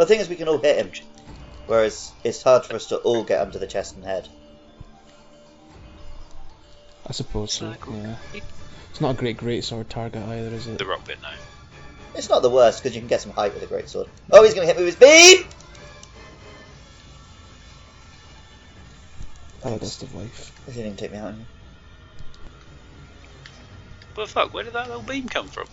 Well, 0.00 0.06
the 0.06 0.14
thing 0.14 0.20
is, 0.20 0.28
we 0.28 0.36
can 0.36 0.48
all 0.48 0.58
hit 0.58 0.76
him. 0.76 1.06
Whereas 1.66 2.12
it's 2.24 2.42
hard 2.42 2.64
for 2.64 2.74
us 2.74 2.86
to 2.86 2.96
all 2.96 3.22
get 3.22 3.40
under 3.40 3.58
the 3.58 3.66
chest 3.66 3.94
and 3.94 4.04
head. 4.04 4.28
I 7.06 7.12
suppose 7.12 7.52
so. 7.52 7.74
Yeah. 7.90 8.16
It's 8.90 9.00
not 9.00 9.14
a 9.14 9.18
great 9.18 9.36
great 9.36 9.64
sword 9.64 9.88
target 9.88 10.22
either, 10.22 10.54
is 10.54 10.66
it? 10.66 10.78
The 10.78 10.86
rock 10.86 11.06
bit, 11.06 11.20
no. 11.22 11.28
It's 12.14 12.28
not 12.28 12.42
the 12.42 12.50
worst 12.50 12.82
because 12.82 12.94
you 12.94 13.00
can 13.00 13.08
get 13.08 13.20
some 13.20 13.32
height 13.32 13.54
with 13.54 13.62
a 13.62 13.66
great 13.66 13.88
sword. 13.88 14.08
Oh, 14.32 14.42
he's 14.42 14.54
going 14.54 14.66
to 14.66 14.72
hit 14.72 14.80
me 14.80 14.84
with 14.84 14.98
his 14.98 15.36
beam! 15.36 15.46
Oh, 19.62 19.78
dust 19.78 20.02
of 20.02 20.14
life. 20.14 20.52
He 20.66 20.72
didn't 20.72 20.86
even 20.86 20.96
take 20.96 21.12
me 21.12 21.18
out. 21.18 21.28
on 21.28 21.38
you. 21.38 21.46
But 24.14 24.28
fuck, 24.28 24.52
where 24.52 24.64
did 24.64 24.72
that 24.72 24.88
little 24.88 25.02
beam 25.02 25.28
come 25.28 25.46
from? 25.48 25.68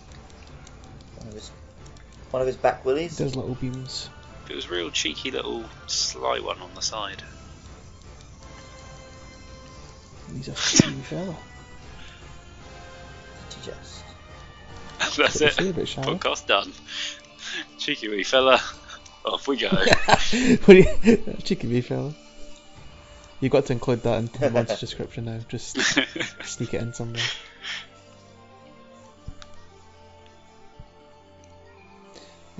One 1.16 1.28
of 1.28 1.34
his, 1.34 1.50
one 2.30 2.40
of 2.40 2.46
his 2.46 2.56
back 2.56 2.84
willies. 2.84 3.16
Does 3.16 3.34
little 3.34 3.56
beams. 3.56 4.10
It 4.48 4.54
was 4.54 4.66
a 4.66 4.70
real 4.70 4.90
cheeky 4.90 5.30
little 5.30 5.64
sly 5.86 6.40
one 6.40 6.58
on 6.60 6.74
the 6.74 6.80
side. 6.80 7.22
He's 10.34 10.48
a 10.48 10.52
fucking 10.54 11.02
fella. 11.02 11.36
Just. 13.64 14.04
That's 15.16 15.40
it. 15.40 15.56
do 15.56 15.66
you 15.66 15.86
say? 15.86 16.02
Podcast 16.02 16.46
done. 16.46 16.72
Cheeky 17.78 18.08
wee 18.08 18.24
fella. 18.24 18.60
Off 19.24 19.48
we 19.48 19.56
go. 19.56 19.68
what 19.68 20.66
do 20.66 20.76
you, 20.76 21.36
cheeky 21.42 21.66
wee 21.66 21.80
fella. 21.80 22.14
You've 23.40 23.52
got 23.52 23.66
to 23.66 23.72
include 23.72 24.02
that 24.02 24.18
in 24.18 24.26
the 24.40 24.50
month's 24.50 24.80
description 24.80 25.26
now. 25.26 25.40
Just 25.48 25.78
sneak 26.44 26.74
it 26.74 26.82
in 26.82 26.92
somewhere. 26.92 27.22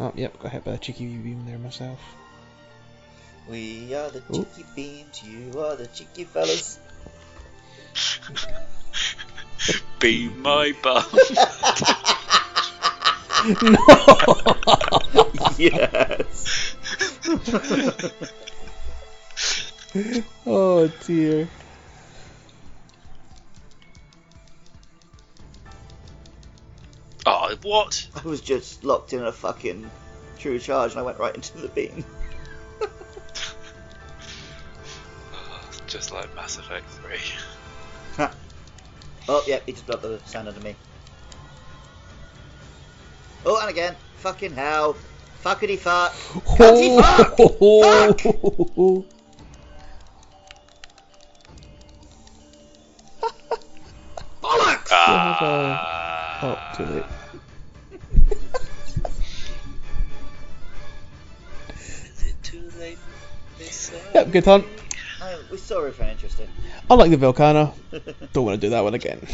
Oh, 0.01 0.13
yep, 0.15 0.39
got 0.39 0.53
hit 0.53 0.65
by 0.65 0.73
a 0.73 0.79
cheeky 0.79 1.07
wee 1.07 1.17
beam 1.17 1.45
there 1.47 1.59
myself. 1.59 1.99
We 3.49 3.95
are 3.95 4.11
the 4.11 4.23
Ooh. 4.31 4.47
cheeky 4.55 4.67
beans, 4.77 5.23
you 5.25 5.61
are 5.61 5.77
the 5.77 5.87
cheeky 5.89 6.25
fellas. 6.25 6.79
Be 9.99 10.29
my 10.29 10.73
bum. 10.83 11.03
yes. 15.59 16.75
Oh 20.47 20.91
dear. 21.07 21.49
What? 27.63 28.07
I 28.15 28.23
was 28.27 28.41
just 28.41 28.85
locked 28.85 29.13
in 29.13 29.25
a 29.25 29.33
fucking 29.33 29.91
true 30.39 30.59
charge 30.59 30.93
and 30.93 31.01
I 31.01 31.03
went 31.03 31.19
right 31.19 31.35
into 31.35 31.59
the 31.59 31.69
beam. 31.69 32.05
Just 35.87 36.13
like 36.13 36.35
Mass 36.35 36.59
Effect 36.59 36.89
3. 38.17 38.29
Oh, 39.31 39.45
yeah, 39.47 39.59
he 39.67 39.73
just 39.73 39.87
blocked 39.87 40.03
the 40.03 40.19
sound 40.25 40.49
under 40.49 40.61
me. 40.61 40.75
Oh, 43.45 43.61
and 43.61 43.69
again. 43.69 43.95
Fucking 44.17 44.53
hell. 44.53 44.97
Fuckity 45.45 45.79
fuck. 45.79 46.13
Cunty 46.13 46.97
fuck! 47.03 47.39
Oh, 47.61 49.05
Bollocks! 54.43 54.89
Ah. 54.91 56.39
oh, 56.43 56.77
too 56.77 56.85
late. 56.87 57.05
Yep, 64.15 64.31
good 64.33 64.45
hunt. 64.45 64.65
Oh, 65.21 65.45
we're 65.51 65.57
sorry 65.57 65.93
for 65.93 66.05
interesting. 66.05 66.49
I 66.91 66.95
like 66.95 67.11
the 67.11 67.17
Volcano. 67.17 67.75
Don't 68.33 68.45
want 68.45 68.61
to 68.61 68.67
do 68.67 68.71
that 68.71 68.83
one 68.83 68.95
again. 68.95 69.27